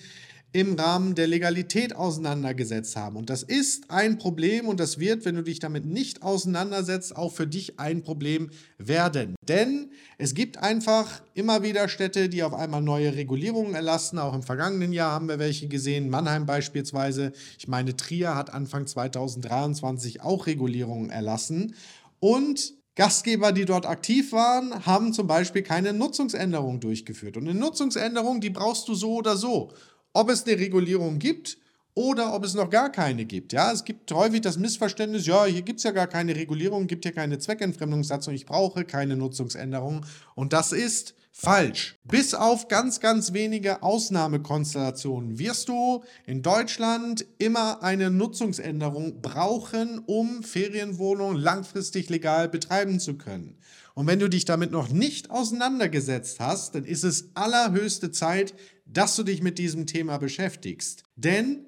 im 0.53 0.75
Rahmen 0.75 1.15
der 1.15 1.25
Legalität 1.25 1.95
auseinandergesetzt 1.95 2.95
haben. 2.95 3.17
Und 3.17 3.31
das 3.31 3.41
ist 3.41 3.89
ein 3.89 4.19
Problem 4.19 4.67
und 4.67 4.79
das 4.79 4.99
wird, 4.99 5.25
wenn 5.25 5.35
du 5.35 5.41
dich 5.41 5.57
damit 5.57 5.83
nicht 5.85 6.21
auseinandersetzt, 6.21 7.15
auch 7.15 7.33
für 7.33 7.47
dich 7.47 7.79
ein 7.79 8.03
Problem 8.03 8.51
werden. 8.77 9.35
Denn 9.47 9.89
es 10.19 10.35
gibt 10.35 10.57
einfach 10.57 11.23
immer 11.33 11.63
wieder 11.63 11.89
Städte, 11.89 12.29
die 12.29 12.43
auf 12.43 12.53
einmal 12.53 12.83
neue 12.83 13.15
Regulierungen 13.15 13.73
erlassen. 13.73 14.19
Auch 14.19 14.35
im 14.35 14.43
vergangenen 14.43 14.93
Jahr 14.93 15.11
haben 15.11 15.27
wir 15.27 15.39
welche 15.39 15.67
gesehen. 15.67 16.09
Mannheim 16.09 16.45
beispielsweise. 16.45 17.31
Ich 17.57 17.67
meine, 17.67 17.97
Trier 17.97 18.35
hat 18.35 18.53
Anfang 18.53 18.85
2023 18.85 20.21
auch 20.21 20.45
Regulierungen 20.45 21.09
erlassen. 21.09 21.73
Und 22.19 22.75
Gastgeber, 22.95 23.53
die 23.53 23.65
dort 23.65 23.87
aktiv 23.87 24.31
waren, 24.33 24.85
haben 24.85 25.13
zum 25.13 25.25
Beispiel 25.25 25.63
keine 25.63 25.93
Nutzungsänderung 25.93 26.79
durchgeführt. 26.79 27.37
Und 27.37 27.49
eine 27.49 27.59
Nutzungsänderung, 27.59 28.39
die 28.39 28.51
brauchst 28.51 28.87
du 28.87 28.93
so 28.93 29.15
oder 29.15 29.35
so 29.35 29.71
ob 30.13 30.29
es 30.29 30.45
eine 30.45 30.59
Regulierung 30.59 31.19
gibt 31.19 31.57
oder 31.95 32.33
ob 32.33 32.43
es 32.43 32.53
noch 32.53 32.69
gar 32.69 32.91
keine 32.91 33.25
gibt. 33.25 33.53
Ja, 33.53 33.71
es 33.71 33.83
gibt 33.83 34.11
häufig 34.11 34.41
das 34.41 34.57
Missverständnis, 34.57 35.27
ja, 35.27 35.45
hier 35.45 35.61
gibt 35.61 35.79
es 35.79 35.83
ja 35.83 35.91
gar 35.91 36.07
keine 36.07 36.35
Regulierung, 36.35 36.87
gibt 36.87 37.05
hier 37.05 37.13
keine 37.13 37.37
Zweckentfremdungssatzung, 37.37 38.33
ich 38.33 38.45
brauche 38.45 38.85
keine 38.85 39.15
Nutzungsänderung. 39.15 40.05
Und 40.35 40.53
das 40.53 40.71
ist 40.71 41.15
falsch. 41.35 41.97
Bis 42.03 42.35
auf 42.35 42.67
ganz, 42.67 42.99
ganz 42.99 43.33
wenige 43.33 43.81
Ausnahmekonstellationen 43.81 45.39
wirst 45.39 45.67
du 45.67 46.03
in 46.25 46.43
Deutschland 46.43 47.25
immer 47.39 47.81
eine 47.81 48.11
Nutzungsänderung 48.11 49.21
brauchen, 49.21 49.99
um 50.05 50.43
Ferienwohnungen 50.43 51.37
langfristig 51.37 52.09
legal 52.09 52.47
betreiben 52.47 52.99
zu 52.99 53.17
können. 53.17 53.57
Und 53.95 54.07
wenn 54.07 54.19
du 54.19 54.29
dich 54.29 54.45
damit 54.45 54.71
noch 54.71 54.89
nicht 54.89 55.31
auseinandergesetzt 55.31 56.39
hast, 56.39 56.75
dann 56.75 56.85
ist 56.85 57.03
es 57.03 57.31
allerhöchste 57.33 58.11
Zeit, 58.11 58.53
dass 58.85 59.15
du 59.15 59.23
dich 59.23 59.41
mit 59.41 59.57
diesem 59.57 59.87
Thema 59.87 60.19
beschäftigst. 60.19 61.03
Denn 61.15 61.65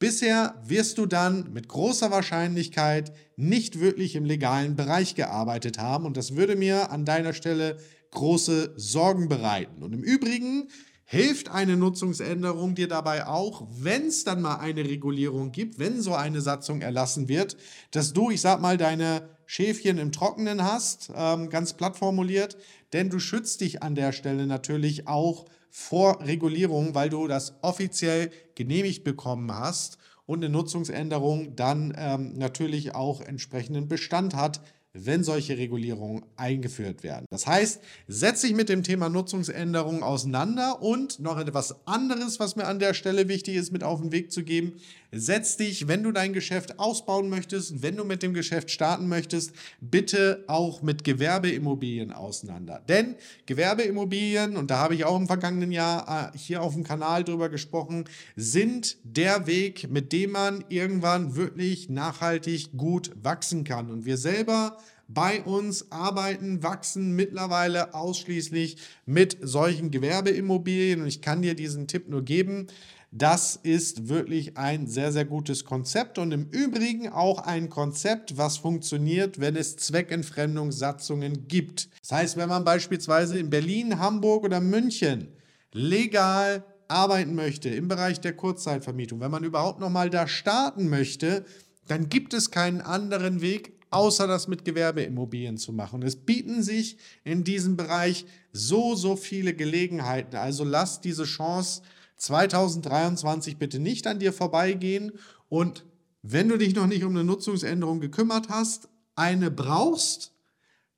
bisher 0.00 0.60
wirst 0.66 0.98
du 0.98 1.06
dann 1.06 1.52
mit 1.52 1.68
großer 1.68 2.10
Wahrscheinlichkeit 2.10 3.12
nicht 3.36 3.80
wirklich 3.80 4.16
im 4.16 4.24
legalen 4.24 4.76
Bereich 4.76 5.14
gearbeitet 5.14 5.78
haben 5.78 6.04
und 6.04 6.16
das 6.16 6.36
würde 6.36 6.56
mir 6.56 6.90
an 6.90 7.04
deiner 7.04 7.32
Stelle 7.32 7.78
große 8.14 8.72
Sorgen 8.76 9.28
bereiten. 9.28 9.82
Und 9.82 9.92
im 9.92 10.02
Übrigen 10.02 10.68
hilft 11.04 11.50
eine 11.50 11.76
Nutzungsänderung 11.76 12.74
dir 12.74 12.88
dabei 12.88 13.26
auch, 13.26 13.66
wenn 13.70 14.06
es 14.06 14.24
dann 14.24 14.40
mal 14.40 14.56
eine 14.56 14.84
Regulierung 14.84 15.52
gibt, 15.52 15.78
wenn 15.78 16.00
so 16.00 16.14
eine 16.14 16.40
Satzung 16.40 16.80
erlassen 16.80 17.28
wird, 17.28 17.56
dass 17.90 18.12
du, 18.12 18.30
ich 18.30 18.40
sag 18.40 18.60
mal, 18.60 18.78
deine 18.78 19.28
Schäfchen 19.46 19.98
im 19.98 20.12
Trockenen 20.12 20.64
hast, 20.64 21.12
ähm, 21.14 21.50
ganz 21.50 21.74
platt 21.74 21.96
formuliert, 21.96 22.56
denn 22.94 23.10
du 23.10 23.18
schützt 23.18 23.60
dich 23.60 23.82
an 23.82 23.94
der 23.94 24.12
Stelle 24.12 24.46
natürlich 24.46 25.06
auch 25.06 25.44
vor 25.70 26.20
Regulierung, 26.24 26.94
weil 26.94 27.10
du 27.10 27.26
das 27.26 27.54
offiziell 27.60 28.30
genehmigt 28.54 29.04
bekommen 29.04 29.52
hast 29.52 29.98
und 30.24 30.42
eine 30.42 30.48
Nutzungsänderung 30.48 31.56
dann 31.56 31.92
ähm, 31.96 32.32
natürlich 32.38 32.94
auch 32.94 33.20
entsprechenden 33.20 33.88
Bestand 33.88 34.34
hat, 34.34 34.62
wenn 34.94 35.24
solche 35.24 35.58
Regulierungen 35.58 36.22
eingeführt 36.36 37.02
werden. 37.02 37.26
Das 37.30 37.46
heißt, 37.46 37.80
setz 38.06 38.42
dich 38.42 38.54
mit 38.54 38.68
dem 38.68 38.84
Thema 38.84 39.08
Nutzungsänderungen 39.08 40.04
auseinander 40.04 40.80
und 40.82 41.18
noch 41.18 41.36
etwas 41.36 41.86
anderes, 41.86 42.38
was 42.38 42.54
mir 42.54 42.66
an 42.66 42.78
der 42.78 42.94
Stelle 42.94 43.28
wichtig 43.28 43.56
ist, 43.56 43.72
mit 43.72 43.82
auf 43.82 44.00
den 44.00 44.12
Weg 44.12 44.30
zu 44.30 44.44
geben. 44.44 44.74
Setz 45.16 45.56
dich, 45.56 45.86
wenn 45.88 46.02
du 46.02 46.12
dein 46.12 46.32
Geschäft 46.32 46.78
ausbauen 46.78 47.28
möchtest, 47.28 47.82
wenn 47.82 47.96
du 47.96 48.04
mit 48.04 48.22
dem 48.22 48.34
Geschäft 48.34 48.70
starten 48.70 49.08
möchtest, 49.08 49.52
bitte 49.80 50.44
auch 50.48 50.82
mit 50.82 51.04
Gewerbeimmobilien 51.04 52.12
auseinander. 52.12 52.82
Denn 52.88 53.14
Gewerbeimmobilien, 53.46 54.56
und 54.56 54.70
da 54.70 54.78
habe 54.78 54.94
ich 54.94 55.04
auch 55.04 55.16
im 55.16 55.26
vergangenen 55.26 55.72
Jahr 55.72 56.32
äh, 56.34 56.38
hier 56.38 56.62
auf 56.62 56.74
dem 56.74 56.84
Kanal 56.84 57.24
drüber 57.24 57.48
gesprochen, 57.48 58.04
sind 58.36 58.96
der 59.04 59.46
Weg, 59.46 59.90
mit 59.90 60.12
dem 60.12 60.32
man 60.32 60.64
irgendwann 60.68 61.36
wirklich 61.36 61.88
nachhaltig 61.88 62.76
gut 62.76 63.12
wachsen 63.22 63.64
kann. 63.64 63.90
Und 63.90 64.04
wir 64.04 64.16
selber 64.16 64.78
bei 65.08 65.42
uns 65.42 65.92
arbeiten, 65.92 66.62
wachsen 66.62 67.14
mittlerweile 67.14 67.94
ausschließlich 67.94 68.76
mit 69.06 69.36
solchen 69.40 69.90
Gewerbeimmobilien. 69.90 71.02
Und 71.02 71.08
ich 71.08 71.20
kann 71.20 71.42
dir 71.42 71.54
diesen 71.54 71.86
Tipp 71.86 72.08
nur 72.08 72.22
geben. 72.22 72.68
Das 73.16 73.54
ist 73.54 74.08
wirklich 74.08 74.56
ein 74.56 74.88
sehr, 74.88 75.12
sehr 75.12 75.24
gutes 75.24 75.64
Konzept 75.64 76.18
und 76.18 76.32
im 76.32 76.48
Übrigen 76.50 77.08
auch 77.08 77.38
ein 77.38 77.68
Konzept, 77.68 78.36
was 78.38 78.56
funktioniert, 78.56 79.38
wenn 79.38 79.54
es 79.54 79.76
Zweckentfremdungssatzungen 79.76 81.46
gibt. 81.46 81.90
Das 82.00 82.10
heißt, 82.10 82.36
wenn 82.36 82.48
man 82.48 82.64
beispielsweise 82.64 83.38
in 83.38 83.50
Berlin, 83.50 84.00
Hamburg 84.00 84.42
oder 84.42 84.60
München 84.60 85.28
legal 85.70 86.64
arbeiten 86.88 87.36
möchte 87.36 87.68
im 87.68 87.86
Bereich 87.86 88.20
der 88.20 88.34
Kurzzeitvermietung, 88.34 89.20
wenn 89.20 89.30
man 89.30 89.44
überhaupt 89.44 89.78
noch 89.78 89.90
mal 89.90 90.10
da 90.10 90.26
starten 90.26 90.88
möchte, 90.88 91.44
dann 91.86 92.08
gibt 92.08 92.34
es 92.34 92.50
keinen 92.50 92.80
anderen 92.80 93.40
Weg, 93.40 93.74
außer 93.90 94.26
das 94.26 94.48
mit 94.48 94.64
Gewerbeimmobilien 94.64 95.56
zu 95.56 95.72
machen. 95.72 96.02
Es 96.02 96.16
bieten 96.16 96.64
sich 96.64 96.98
in 97.22 97.44
diesem 97.44 97.76
Bereich 97.76 98.26
so, 98.52 98.96
so 98.96 99.14
viele 99.14 99.54
Gelegenheiten. 99.54 100.34
Also 100.34 100.64
lass 100.64 101.00
diese 101.00 101.22
Chance 101.22 101.82
2023 102.16 103.56
bitte 103.56 103.78
nicht 103.78 104.06
an 104.06 104.18
dir 104.18 104.32
vorbeigehen 104.32 105.12
und 105.48 105.84
wenn 106.22 106.48
du 106.48 106.56
dich 106.56 106.74
noch 106.74 106.86
nicht 106.86 107.04
um 107.04 107.10
eine 107.10 107.24
Nutzungsänderung 107.24 108.00
gekümmert 108.00 108.48
hast, 108.48 108.88
eine 109.14 109.50
brauchst, 109.50 110.32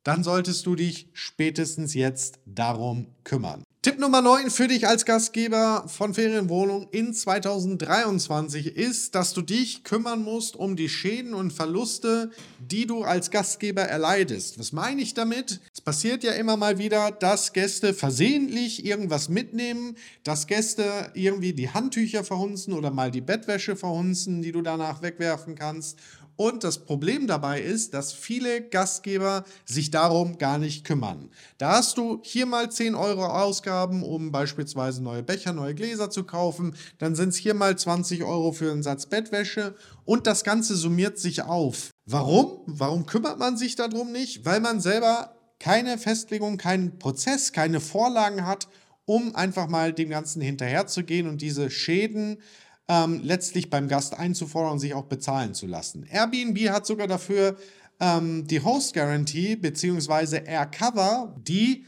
dann 0.03 0.23
solltest 0.23 0.65
du 0.65 0.75
dich 0.75 1.09
spätestens 1.11 1.93
jetzt 1.93 2.39
darum 2.45 3.07
kümmern. 3.25 3.63
Tipp 3.87 3.99
Nummer 3.99 4.21
9 4.21 4.49
für 4.49 4.67
dich 4.67 4.85
als 4.85 5.05
Gastgeber 5.05 5.85
von 5.87 6.13
Ferienwohnung 6.13 6.89
in 6.91 7.13
2023 7.13 8.75
ist, 8.75 9.15
dass 9.15 9.33
du 9.33 9.41
dich 9.41 9.85
kümmern 9.85 10.25
musst 10.25 10.57
um 10.57 10.75
die 10.75 10.89
Schäden 10.89 11.33
und 11.33 11.53
Verluste, 11.53 12.31
die 12.59 12.85
du 12.85 13.03
als 13.03 13.31
Gastgeber 13.31 13.83
erleidest. 13.83 14.59
Was 14.59 14.73
meine 14.73 15.01
ich 15.01 15.13
damit? 15.13 15.61
Es 15.73 15.79
passiert 15.79 16.25
ja 16.25 16.33
immer 16.33 16.57
mal 16.57 16.79
wieder, 16.79 17.11
dass 17.11 17.53
Gäste 17.53 17.93
versehentlich 17.93 18.85
irgendwas 18.85 19.29
mitnehmen, 19.29 19.95
dass 20.25 20.47
Gäste 20.47 21.09
irgendwie 21.13 21.53
die 21.53 21.69
Handtücher 21.69 22.25
verhunzen 22.25 22.73
oder 22.73 22.91
mal 22.91 23.09
die 23.09 23.21
Bettwäsche 23.21 23.77
verhunzen, 23.77 24.41
die 24.41 24.51
du 24.51 24.61
danach 24.61 25.01
wegwerfen 25.01 25.55
kannst. 25.55 25.97
Und 26.37 26.63
das 26.63 26.85
Problem 26.85 27.27
dabei 27.27 27.59
ist, 27.59 27.93
dass 27.93 28.13
viele 28.13 28.61
Gastgeber 28.61 29.43
sich 29.65 29.91
darum 29.91 30.37
gar 30.37 30.59
nicht 30.59 30.85
kümmern. 30.85 31.29
Da 31.57 31.73
hast 31.73 31.97
du 31.97 32.21
hier 32.23 32.45
mal 32.45 32.71
10 32.71 32.95
Euro 32.95 33.25
Ausgaben, 33.25 34.03
um 34.03 34.31
beispielsweise 34.31 35.03
neue 35.03 35.23
Becher, 35.23 35.51
neue 35.51 35.73
Gläser 35.73 36.11
zu 36.11 36.23
kaufen. 36.23 36.75
Dann 36.99 37.15
sind 37.15 37.29
es 37.29 37.37
hier 37.37 37.55
mal 37.55 37.77
20 37.77 38.23
Euro 38.23 38.51
für 38.51 38.71
einen 38.71 38.83
Satz 38.83 39.07
Bettwäsche. 39.07 39.75
Und 40.05 40.27
das 40.27 40.43
Ganze 40.43 40.75
summiert 40.75 41.17
sich 41.17 41.41
auf. 41.41 41.89
Warum? 42.05 42.61
Warum 42.67 43.07
kümmert 43.07 43.39
man 43.39 43.57
sich 43.57 43.75
darum 43.75 44.11
nicht? 44.11 44.45
Weil 44.45 44.59
man 44.59 44.79
selber 44.79 45.35
keine 45.59 45.97
Festlegung, 45.97 46.57
keinen 46.57 46.99
Prozess, 46.99 47.51
keine 47.51 47.79
Vorlagen 47.79 48.45
hat, 48.45 48.67
um 49.05 49.35
einfach 49.35 49.67
mal 49.67 49.91
dem 49.91 50.09
Ganzen 50.09 50.41
hinterherzugehen 50.41 51.27
und 51.27 51.41
diese 51.41 51.71
Schäden 51.71 52.37
ähm, 52.87 53.21
letztlich 53.23 53.69
beim 53.69 53.87
Gast 53.87 54.17
einzufordern 54.17 54.73
und 54.73 54.79
sich 54.79 54.93
auch 54.93 55.05
bezahlen 55.05 55.53
zu 55.53 55.67
lassen. 55.67 56.05
Airbnb 56.09 56.69
hat 56.69 56.85
sogar 56.85 57.07
dafür 57.07 57.57
ähm, 57.99 58.47
die 58.47 58.63
Host 58.63 58.93
Guarantee 58.93 59.55
bzw. 59.55 60.43
AirCover, 60.45 61.35
die 61.37 61.85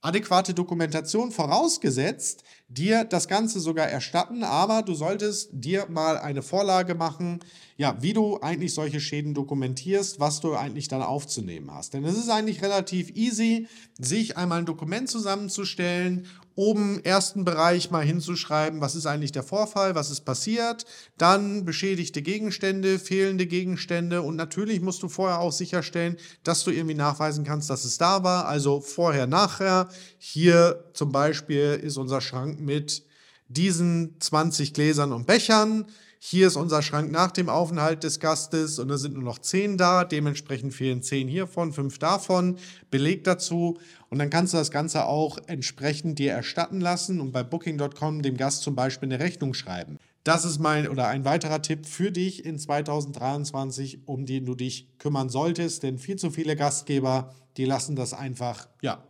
adäquate 0.00 0.54
Dokumentation 0.54 1.32
vorausgesetzt, 1.32 2.44
dir 2.68 3.04
das 3.04 3.26
Ganze 3.26 3.58
sogar 3.58 3.88
erstatten, 3.88 4.44
aber 4.44 4.82
du 4.82 4.94
solltest 4.94 5.50
dir 5.52 5.86
mal 5.88 6.16
eine 6.18 6.42
Vorlage 6.42 6.94
machen, 6.94 7.40
ja, 7.76 7.96
wie 8.00 8.12
du 8.12 8.38
eigentlich 8.40 8.74
solche 8.74 9.00
Schäden 9.00 9.34
dokumentierst, 9.34 10.20
was 10.20 10.40
du 10.40 10.54
eigentlich 10.54 10.86
dann 10.86 11.02
aufzunehmen 11.02 11.72
hast. 11.72 11.94
Denn 11.94 12.04
es 12.04 12.16
ist 12.16 12.30
eigentlich 12.30 12.62
relativ 12.62 13.10
easy, 13.10 13.66
sich 13.98 14.36
einmal 14.36 14.60
ein 14.60 14.66
Dokument 14.66 15.08
zusammenzustellen, 15.08 16.26
oben 16.58 17.04
ersten 17.04 17.44
Bereich 17.44 17.92
mal 17.92 18.04
hinzuschreiben, 18.04 18.80
was 18.80 18.96
ist 18.96 19.06
eigentlich 19.06 19.30
der 19.30 19.44
Vorfall, 19.44 19.94
was 19.94 20.10
ist 20.10 20.22
passiert, 20.22 20.86
dann 21.16 21.64
beschädigte 21.64 22.20
Gegenstände, 22.20 22.98
fehlende 22.98 23.46
Gegenstände 23.46 24.22
und 24.22 24.34
natürlich 24.34 24.80
musst 24.80 25.00
du 25.04 25.08
vorher 25.08 25.38
auch 25.38 25.52
sicherstellen, 25.52 26.16
dass 26.42 26.64
du 26.64 26.72
irgendwie 26.72 26.96
nachweisen 26.96 27.44
kannst, 27.44 27.70
dass 27.70 27.84
es 27.84 27.96
da 27.96 28.24
war, 28.24 28.46
also 28.46 28.80
vorher, 28.80 29.28
nachher. 29.28 29.88
Hier 30.18 30.84
zum 30.94 31.12
Beispiel 31.12 31.78
ist 31.80 31.96
unser 31.96 32.20
Schrank 32.20 32.58
mit 32.58 33.04
diesen 33.46 34.16
20 34.18 34.74
Gläsern 34.74 35.12
und 35.12 35.28
Bechern. 35.28 35.86
Hier 36.20 36.48
ist 36.48 36.56
unser 36.56 36.82
Schrank 36.82 37.12
nach 37.12 37.30
dem 37.30 37.48
Aufenthalt 37.48 38.02
des 38.02 38.18
Gastes 38.18 38.78
und 38.78 38.88
da 38.88 38.98
sind 38.98 39.14
nur 39.14 39.22
noch 39.22 39.38
10 39.38 39.78
da. 39.78 40.04
Dementsprechend 40.04 40.74
fehlen 40.74 41.00
10 41.00 41.28
hiervon, 41.28 41.72
5 41.72 41.98
davon. 41.98 42.58
Beleg 42.90 43.22
dazu. 43.24 43.78
Und 44.10 44.18
dann 44.18 44.28
kannst 44.28 44.52
du 44.52 44.58
das 44.58 44.72
Ganze 44.72 45.04
auch 45.04 45.38
entsprechend 45.46 46.18
dir 46.18 46.32
erstatten 46.32 46.80
lassen 46.80 47.20
und 47.20 47.30
bei 47.30 47.44
Booking.com 47.44 48.22
dem 48.22 48.36
Gast 48.36 48.62
zum 48.62 48.74
Beispiel 48.74 49.08
eine 49.08 49.20
Rechnung 49.20 49.54
schreiben. 49.54 49.98
Das 50.24 50.44
ist 50.44 50.58
mein 50.58 50.88
oder 50.88 51.06
ein 51.06 51.24
weiterer 51.24 51.62
Tipp 51.62 51.86
für 51.86 52.10
dich 52.10 52.44
in 52.44 52.58
2023, 52.58 54.00
um 54.06 54.26
den 54.26 54.44
du 54.44 54.54
dich 54.54 54.98
kümmern 54.98 55.28
solltest. 55.28 55.84
Denn 55.84 55.98
viel 55.98 56.16
zu 56.16 56.30
viele 56.30 56.56
Gastgeber, 56.56 57.34
die 57.56 57.64
lassen 57.64 57.96
das 57.96 58.12
einfach, 58.12 58.68
ja, 58.82 59.07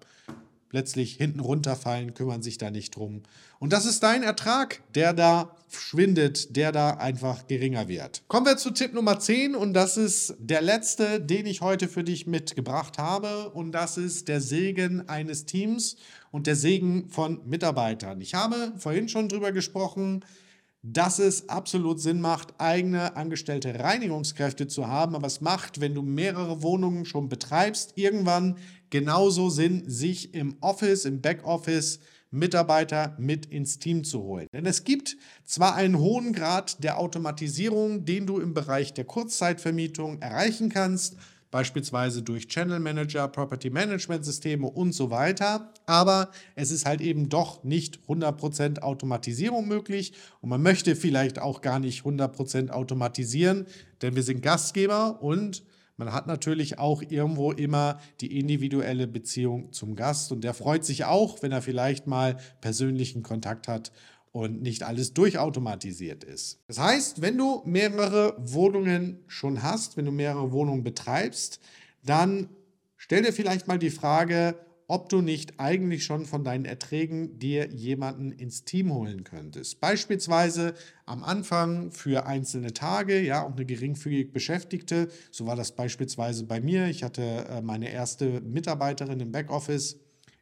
letztlich 0.70 1.14
hinten 1.14 1.40
runterfallen, 1.40 2.14
kümmern 2.14 2.42
sich 2.42 2.58
da 2.58 2.70
nicht 2.70 2.96
drum. 2.96 3.22
Und 3.58 3.72
das 3.72 3.86
ist 3.86 4.02
dein 4.02 4.22
Ertrag, 4.22 4.82
der 4.94 5.12
da 5.12 5.56
schwindet, 5.70 6.56
der 6.56 6.72
da 6.72 6.90
einfach 6.90 7.46
geringer 7.46 7.88
wird. 7.88 8.22
Kommen 8.28 8.46
wir 8.46 8.56
zu 8.56 8.70
Tipp 8.70 8.94
Nummer 8.94 9.18
10 9.18 9.54
und 9.54 9.74
das 9.74 9.96
ist 9.96 10.36
der 10.38 10.62
letzte, 10.62 11.20
den 11.20 11.46
ich 11.46 11.60
heute 11.60 11.88
für 11.88 12.04
dich 12.04 12.26
mitgebracht 12.26 12.98
habe 12.98 13.50
und 13.50 13.72
das 13.72 13.96
ist 13.96 14.28
der 14.28 14.40
Segen 14.40 15.08
eines 15.08 15.44
Teams 15.44 15.96
und 16.30 16.46
der 16.46 16.56
Segen 16.56 17.08
von 17.10 17.40
Mitarbeitern. 17.46 18.20
Ich 18.20 18.34
habe 18.34 18.72
vorhin 18.78 19.08
schon 19.08 19.28
drüber 19.28 19.52
gesprochen, 19.52 20.24
dass 20.82 21.18
es 21.18 21.48
absolut 21.48 22.00
Sinn 22.00 22.20
macht, 22.20 22.54
eigene 22.58 23.16
angestellte 23.16 23.78
Reinigungskräfte 23.78 24.68
zu 24.68 24.86
haben. 24.86 25.16
Aber 25.16 25.26
es 25.26 25.40
macht, 25.40 25.80
wenn 25.80 25.94
du 25.94 26.02
mehrere 26.02 26.62
Wohnungen 26.62 27.04
schon 27.04 27.28
betreibst, 27.28 27.94
irgendwann 27.96 28.56
genauso 28.90 29.50
Sinn, 29.50 29.84
sich 29.88 30.34
im 30.34 30.56
Office, 30.60 31.04
im 31.04 31.20
Backoffice 31.20 32.00
Mitarbeiter 32.30 33.16
mit 33.18 33.46
ins 33.46 33.78
Team 33.78 34.04
zu 34.04 34.22
holen. 34.22 34.48
Denn 34.52 34.66
es 34.66 34.84
gibt 34.84 35.16
zwar 35.44 35.74
einen 35.74 35.98
hohen 35.98 36.32
Grad 36.32 36.82
der 36.84 36.98
Automatisierung, 36.98 38.04
den 38.04 38.26
du 38.26 38.38
im 38.38 38.52
Bereich 38.52 38.92
der 38.92 39.04
Kurzzeitvermietung 39.04 40.20
erreichen 40.20 40.68
kannst, 40.68 41.16
beispielsweise 41.50 42.22
durch 42.22 42.48
Channel 42.48 42.80
Manager, 42.80 43.26
Property 43.28 43.70
Management 43.70 44.24
Systeme 44.24 44.66
und 44.66 44.92
so 44.92 45.10
weiter. 45.10 45.72
Aber 45.86 46.30
es 46.54 46.70
ist 46.70 46.84
halt 46.84 47.00
eben 47.00 47.30
doch 47.30 47.64
nicht 47.64 48.00
100% 48.06 48.80
Automatisierung 48.80 49.66
möglich 49.66 50.12
und 50.42 50.50
man 50.50 50.62
möchte 50.62 50.94
vielleicht 50.96 51.38
auch 51.38 51.62
gar 51.62 51.78
nicht 51.78 52.04
100% 52.04 52.68
automatisieren, 52.70 53.66
denn 54.02 54.14
wir 54.14 54.22
sind 54.22 54.42
Gastgeber 54.42 55.22
und 55.22 55.62
man 55.98 56.12
hat 56.12 56.26
natürlich 56.26 56.78
auch 56.78 57.02
irgendwo 57.02 57.52
immer 57.52 57.98
die 58.20 58.38
individuelle 58.38 59.06
Beziehung 59.06 59.72
zum 59.72 59.96
Gast 59.96 60.32
und 60.32 60.42
der 60.42 60.54
freut 60.54 60.84
sich 60.84 61.04
auch, 61.04 61.42
wenn 61.42 61.52
er 61.52 61.60
vielleicht 61.60 62.06
mal 62.06 62.36
persönlichen 62.60 63.22
Kontakt 63.22 63.68
hat 63.68 63.92
und 64.30 64.62
nicht 64.62 64.84
alles 64.84 65.12
durchautomatisiert 65.12 66.22
ist. 66.22 66.60
Das 66.68 66.78
heißt, 66.78 67.20
wenn 67.20 67.36
du 67.36 67.62
mehrere 67.64 68.34
Wohnungen 68.38 69.18
schon 69.26 69.62
hast, 69.62 69.96
wenn 69.96 70.04
du 70.04 70.12
mehrere 70.12 70.52
Wohnungen 70.52 70.84
betreibst, 70.84 71.60
dann 72.04 72.48
stell 72.96 73.22
dir 73.22 73.32
vielleicht 73.32 73.66
mal 73.66 73.78
die 73.78 73.90
Frage, 73.90 74.54
ob 74.88 75.10
du 75.10 75.20
nicht 75.20 75.60
eigentlich 75.60 76.04
schon 76.04 76.24
von 76.24 76.44
deinen 76.44 76.64
Erträgen 76.64 77.38
dir 77.38 77.68
jemanden 77.68 78.32
ins 78.32 78.64
Team 78.64 78.92
holen 78.92 79.22
könntest. 79.22 79.80
Beispielsweise 79.80 80.74
am 81.04 81.22
Anfang 81.22 81.92
für 81.92 82.26
einzelne 82.26 82.72
Tage, 82.72 83.20
ja, 83.20 83.44
auch 83.44 83.52
eine 83.52 83.66
geringfügig 83.66 84.32
Beschäftigte. 84.32 85.08
So 85.30 85.46
war 85.46 85.56
das 85.56 85.72
beispielsweise 85.72 86.46
bei 86.46 86.60
mir. 86.60 86.86
Ich 86.86 87.04
hatte 87.04 87.22
äh, 87.22 87.60
meine 87.60 87.90
erste 87.90 88.40
Mitarbeiterin 88.40 89.20
im 89.20 89.30
Backoffice 89.30 90.00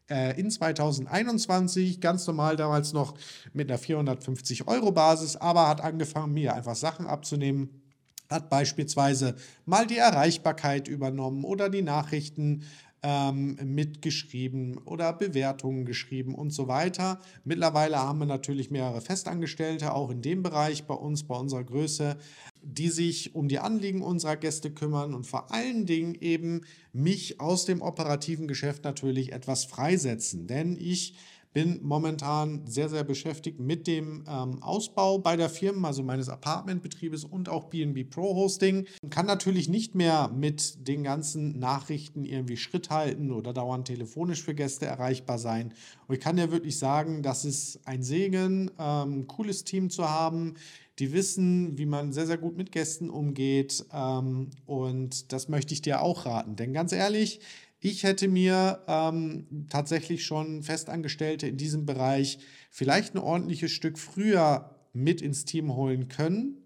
äh, 0.08 0.38
in 0.40 0.48
2021, 0.48 2.00
ganz 2.00 2.24
normal 2.28 2.54
damals 2.54 2.92
noch 2.92 3.14
mit 3.52 3.68
einer 3.68 3.78
450 3.78 4.68
Euro 4.68 4.92
Basis, 4.92 5.34
aber 5.34 5.66
hat 5.66 5.80
angefangen, 5.80 6.32
mir 6.32 6.54
einfach 6.54 6.76
Sachen 6.76 7.06
abzunehmen 7.06 7.82
hat 8.28 8.50
beispielsweise 8.50 9.36
mal 9.64 9.86
die 9.86 9.98
Erreichbarkeit 9.98 10.88
übernommen 10.88 11.44
oder 11.44 11.68
die 11.68 11.82
Nachrichten 11.82 12.64
ähm, 13.08 13.56
mitgeschrieben 13.62 14.78
oder 14.78 15.12
Bewertungen 15.12 15.84
geschrieben 15.84 16.34
und 16.34 16.50
so 16.50 16.66
weiter. 16.66 17.20
Mittlerweile 17.44 17.98
haben 17.98 18.18
wir 18.18 18.26
natürlich 18.26 18.72
mehrere 18.72 19.00
Festangestellte, 19.00 19.94
auch 19.94 20.10
in 20.10 20.22
dem 20.22 20.42
Bereich 20.42 20.88
bei 20.88 20.94
uns, 20.94 21.22
bei 21.22 21.36
unserer 21.36 21.62
Größe, 21.62 22.16
die 22.62 22.88
sich 22.88 23.36
um 23.36 23.46
die 23.46 23.60
Anliegen 23.60 24.02
unserer 24.02 24.34
Gäste 24.34 24.72
kümmern 24.72 25.14
und 25.14 25.24
vor 25.24 25.52
allen 25.52 25.86
Dingen 25.86 26.16
eben 26.20 26.62
mich 26.92 27.40
aus 27.40 27.64
dem 27.64 27.80
operativen 27.80 28.48
Geschäft 28.48 28.82
natürlich 28.82 29.32
etwas 29.32 29.66
freisetzen. 29.66 30.48
Denn 30.48 30.76
ich 30.76 31.14
bin 31.56 31.80
momentan 31.82 32.66
sehr, 32.66 32.90
sehr 32.90 33.02
beschäftigt 33.02 33.58
mit 33.60 33.86
dem 33.86 34.24
ähm, 34.28 34.62
Ausbau 34.62 35.18
bei 35.18 35.36
der 35.36 35.48
Firma, 35.48 35.88
also 35.88 36.02
meines 36.02 36.28
Apartmentbetriebes 36.28 37.24
und 37.24 37.48
auch 37.48 37.70
BNB 37.70 38.10
Pro 38.10 38.34
Hosting. 38.34 38.84
Kann 39.08 39.24
natürlich 39.24 39.66
nicht 39.66 39.94
mehr 39.94 40.30
mit 40.36 40.86
den 40.86 41.02
ganzen 41.02 41.58
Nachrichten 41.58 42.26
irgendwie 42.26 42.58
Schritt 42.58 42.90
halten 42.90 43.32
oder 43.32 43.54
dauernd 43.54 43.86
telefonisch 43.86 44.42
für 44.42 44.54
Gäste 44.54 44.84
erreichbar 44.84 45.38
sein. 45.38 45.72
Und 46.06 46.16
ich 46.16 46.20
kann 46.20 46.36
ja 46.36 46.50
wirklich 46.52 46.78
sagen, 46.78 47.22
das 47.22 47.46
ist 47.46 47.80
ein 47.86 48.02
Segen, 48.02 48.70
ähm, 48.78 49.26
cooles 49.26 49.64
Team 49.64 49.88
zu 49.88 50.10
haben 50.10 50.56
die 50.98 51.12
wissen, 51.12 51.76
wie 51.76 51.84
man 51.84 52.12
sehr, 52.12 52.26
sehr 52.26 52.38
gut 52.38 52.56
mit 52.56 52.72
Gästen 52.72 53.10
umgeht. 53.10 53.84
Ähm, 53.92 54.48
und 54.64 55.32
das 55.32 55.48
möchte 55.48 55.74
ich 55.74 55.82
dir 55.82 56.00
auch 56.00 56.24
raten. 56.24 56.56
Denn 56.56 56.72
ganz 56.72 56.92
ehrlich, 56.92 57.40
ich 57.86 58.02
hätte 58.02 58.26
mir 58.26 58.82
ähm, 58.88 59.66
tatsächlich 59.68 60.24
schon 60.24 60.64
Festangestellte 60.64 61.46
in 61.46 61.56
diesem 61.56 61.86
Bereich 61.86 62.40
vielleicht 62.68 63.14
ein 63.14 63.18
ordentliches 63.18 63.70
Stück 63.70 63.96
früher 63.96 64.74
mit 64.92 65.22
ins 65.22 65.44
Team 65.44 65.72
holen 65.76 66.08
können. 66.08 66.64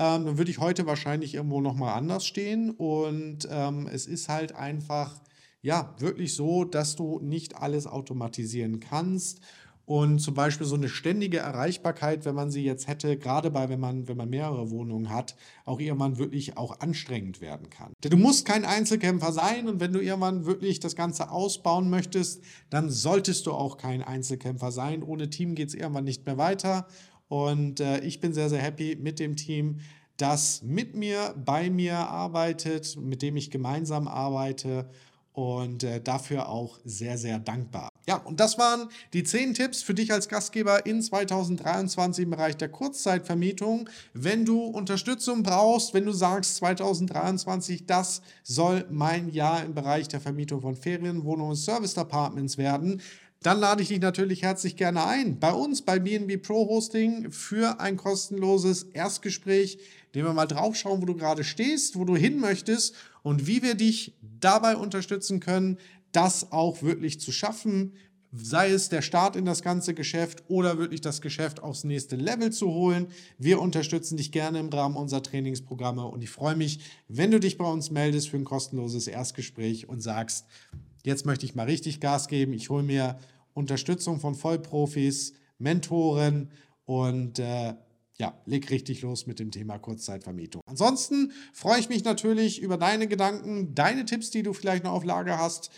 Ähm, 0.00 0.26
dann 0.26 0.38
würde 0.38 0.50
ich 0.50 0.58
heute 0.58 0.84
wahrscheinlich 0.84 1.34
irgendwo 1.34 1.60
nochmal 1.60 1.96
anders 1.96 2.26
stehen. 2.26 2.70
Und 2.70 3.46
ähm, 3.48 3.88
es 3.92 4.06
ist 4.06 4.28
halt 4.28 4.52
einfach, 4.56 5.22
ja, 5.62 5.94
wirklich 5.98 6.34
so, 6.34 6.64
dass 6.64 6.96
du 6.96 7.20
nicht 7.20 7.54
alles 7.54 7.86
automatisieren 7.86 8.80
kannst. 8.80 9.40
Und 9.88 10.18
zum 10.18 10.34
Beispiel 10.34 10.66
so 10.66 10.74
eine 10.74 10.90
ständige 10.90 11.38
Erreichbarkeit, 11.38 12.26
wenn 12.26 12.34
man 12.34 12.50
sie 12.50 12.62
jetzt 12.62 12.88
hätte, 12.88 13.16
gerade 13.16 13.50
bei, 13.50 13.70
wenn 13.70 13.80
man, 13.80 14.06
wenn 14.06 14.18
man 14.18 14.28
mehrere 14.28 14.70
Wohnungen 14.70 15.08
hat, 15.08 15.34
auch 15.64 15.80
irgendwann 15.80 16.18
wirklich 16.18 16.58
auch 16.58 16.80
anstrengend 16.80 17.40
werden 17.40 17.70
kann. 17.70 17.94
Denn 18.04 18.10
du 18.10 18.18
musst 18.18 18.44
kein 18.44 18.66
Einzelkämpfer 18.66 19.32
sein 19.32 19.66
und 19.66 19.80
wenn 19.80 19.94
du 19.94 20.00
irgendwann 20.00 20.44
wirklich 20.44 20.78
das 20.78 20.94
Ganze 20.94 21.30
ausbauen 21.30 21.88
möchtest, 21.88 22.44
dann 22.68 22.90
solltest 22.90 23.46
du 23.46 23.52
auch 23.52 23.78
kein 23.78 24.02
Einzelkämpfer 24.02 24.72
sein. 24.72 25.02
Ohne 25.02 25.30
Team 25.30 25.54
geht 25.54 25.68
es 25.68 25.74
irgendwann 25.74 26.04
nicht 26.04 26.26
mehr 26.26 26.36
weiter. 26.36 26.86
Und 27.28 27.80
äh, 27.80 28.00
ich 28.00 28.20
bin 28.20 28.34
sehr, 28.34 28.50
sehr 28.50 28.60
happy 28.60 28.94
mit 29.00 29.18
dem 29.18 29.36
Team, 29.36 29.78
das 30.18 30.62
mit 30.62 30.96
mir, 30.96 31.34
bei 31.42 31.70
mir 31.70 31.96
arbeitet, 31.96 32.98
mit 33.00 33.22
dem 33.22 33.38
ich 33.38 33.50
gemeinsam 33.50 34.06
arbeite 34.06 34.90
und 35.32 35.82
äh, 35.82 36.02
dafür 36.02 36.50
auch 36.50 36.78
sehr, 36.84 37.16
sehr 37.16 37.38
dankbar. 37.38 37.88
Ja, 38.08 38.16
und 38.16 38.40
das 38.40 38.56
waren 38.56 38.88
die 39.12 39.22
zehn 39.22 39.52
Tipps 39.52 39.82
für 39.82 39.92
dich 39.92 40.10
als 40.14 40.30
Gastgeber 40.30 40.86
in 40.86 41.02
2023 41.02 42.24
im 42.24 42.30
Bereich 42.30 42.56
der 42.56 42.70
Kurzzeitvermietung. 42.70 43.90
Wenn 44.14 44.46
du 44.46 44.62
Unterstützung 44.62 45.42
brauchst, 45.42 45.92
wenn 45.92 46.06
du 46.06 46.12
sagst, 46.12 46.56
2023, 46.56 47.84
das 47.84 48.22
soll 48.42 48.86
mein 48.90 49.28
Jahr 49.28 49.62
im 49.62 49.74
Bereich 49.74 50.08
der 50.08 50.22
Vermietung 50.22 50.62
von 50.62 50.74
Ferienwohnungen 50.74 51.50
und 51.50 51.56
Service 51.56 51.98
Apartments 51.98 52.56
werden, 52.56 53.02
dann 53.42 53.60
lade 53.60 53.82
ich 53.82 53.88
dich 53.88 54.00
natürlich 54.00 54.42
herzlich 54.42 54.76
gerne 54.76 55.04
ein 55.04 55.38
bei 55.38 55.52
uns 55.52 55.82
bei 55.82 55.98
BNB 55.98 56.42
Pro 56.42 56.66
Hosting 56.66 57.30
für 57.30 57.78
ein 57.78 57.98
kostenloses 57.98 58.84
Erstgespräch, 58.84 59.78
indem 60.06 60.24
wir 60.24 60.32
mal 60.32 60.46
drauf 60.46 60.76
schauen, 60.76 61.02
wo 61.02 61.04
du 61.04 61.14
gerade 61.14 61.44
stehst, 61.44 61.96
wo 61.96 62.06
du 62.06 62.16
hin 62.16 62.40
möchtest 62.40 62.94
und 63.22 63.46
wie 63.46 63.62
wir 63.62 63.74
dich 63.74 64.14
dabei 64.40 64.76
unterstützen 64.76 65.40
können, 65.40 65.78
das 66.12 66.52
auch 66.52 66.82
wirklich 66.82 67.20
zu 67.20 67.32
schaffen, 67.32 67.94
sei 68.32 68.70
es 68.70 68.88
der 68.88 69.02
Start 69.02 69.36
in 69.36 69.44
das 69.44 69.62
ganze 69.62 69.94
Geschäft 69.94 70.44
oder 70.48 70.78
wirklich 70.78 71.00
das 71.00 71.20
Geschäft 71.22 71.62
aufs 71.62 71.84
nächste 71.84 72.16
Level 72.16 72.50
zu 72.50 72.68
holen. 72.68 73.08
Wir 73.38 73.60
unterstützen 73.60 74.16
dich 74.16 74.32
gerne 74.32 74.60
im 74.60 74.68
Rahmen 74.68 74.96
unserer 74.96 75.22
Trainingsprogramme 75.22 76.04
und 76.04 76.22
ich 76.22 76.30
freue 76.30 76.56
mich, 76.56 76.80
wenn 77.08 77.30
du 77.30 77.40
dich 77.40 77.56
bei 77.56 77.64
uns 77.64 77.90
meldest 77.90 78.28
für 78.28 78.36
ein 78.36 78.44
kostenloses 78.44 79.06
Erstgespräch 79.06 79.88
und 79.88 80.02
sagst, 80.02 80.46
jetzt 81.04 81.24
möchte 81.24 81.46
ich 81.46 81.54
mal 81.54 81.66
richtig 81.66 82.00
Gas 82.00 82.28
geben, 82.28 82.52
ich 82.52 82.68
hole 82.68 82.82
mir 82.82 83.18
Unterstützung 83.54 84.20
von 84.20 84.34
Vollprofis, 84.34 85.32
Mentoren 85.58 86.50
und 86.84 87.38
äh, 87.38 87.74
ja, 88.18 88.34
leg 88.46 88.68
richtig 88.70 89.02
los 89.02 89.26
mit 89.26 89.38
dem 89.38 89.50
Thema 89.50 89.78
Kurzzeitvermietung. 89.78 90.60
Ansonsten 90.66 91.32
freue 91.52 91.78
ich 91.78 91.88
mich 91.88 92.04
natürlich 92.04 92.60
über 92.60 92.76
deine 92.76 93.06
Gedanken, 93.06 93.74
deine 93.74 94.04
Tipps, 94.04 94.30
die 94.30 94.42
du 94.42 94.52
vielleicht 94.52 94.84
noch 94.84 94.92
auf 94.92 95.04
Lager 95.04 95.38
hast, 95.38 95.70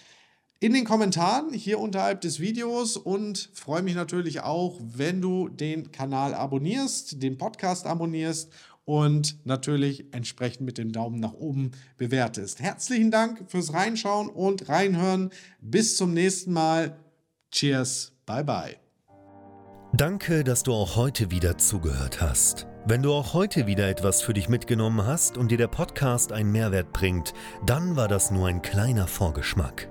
in 0.61 0.75
den 0.75 0.85
Kommentaren 0.85 1.55
hier 1.55 1.81
unterhalb 1.81 2.21
des 2.21 2.39
Videos 2.39 2.99
und 2.99 3.49
freue 3.55 3.83
mich 3.83 3.95
natürlich 3.95 4.43
auch, 4.43 4.79
wenn 4.81 5.23
du 5.23 5.49
den 5.49 5.91
Kanal 5.91 6.35
abonnierst, 6.35 7.23
den 7.23 7.39
Podcast 7.39 7.87
abonnierst 7.87 8.53
und 8.85 9.45
natürlich 9.47 10.13
entsprechend 10.13 10.67
mit 10.67 10.77
dem 10.77 10.93
Daumen 10.93 11.19
nach 11.19 11.33
oben 11.33 11.71
bewertest. 11.97 12.61
Herzlichen 12.61 13.11
Dank 13.11 13.51
fürs 13.51 13.73
Reinschauen 13.73 14.29
und 14.29 14.69
Reinhören. 14.69 15.31
Bis 15.61 15.97
zum 15.97 16.13
nächsten 16.13 16.53
Mal. 16.53 16.99
Cheers. 17.51 18.13
Bye 18.27 18.45
bye. 18.45 18.77
Danke, 19.95 20.45
dass 20.45 20.63
du 20.63 20.73
auch 20.73 20.95
heute 20.95 21.31
wieder 21.31 21.57
zugehört 21.57 22.21
hast. 22.21 22.67
Wenn 22.87 23.03
du 23.03 23.13
auch 23.13 23.33
heute 23.33 23.67
wieder 23.67 23.89
etwas 23.89 24.23
für 24.23 24.35
dich 24.35 24.49
mitgenommen 24.49 25.07
hast 25.07 25.37
und 25.37 25.51
dir 25.51 25.59
der 25.59 25.69
Podcast 25.69 26.33
einen 26.33 26.53
Mehrwert 26.53 26.93
bringt, 26.93 27.33
dann 27.65 27.97
war 27.97 28.09
das 28.09 28.31
nur 28.31 28.47
ein 28.47 28.63
kleiner 28.63 29.07
Vorgeschmack. 29.07 29.91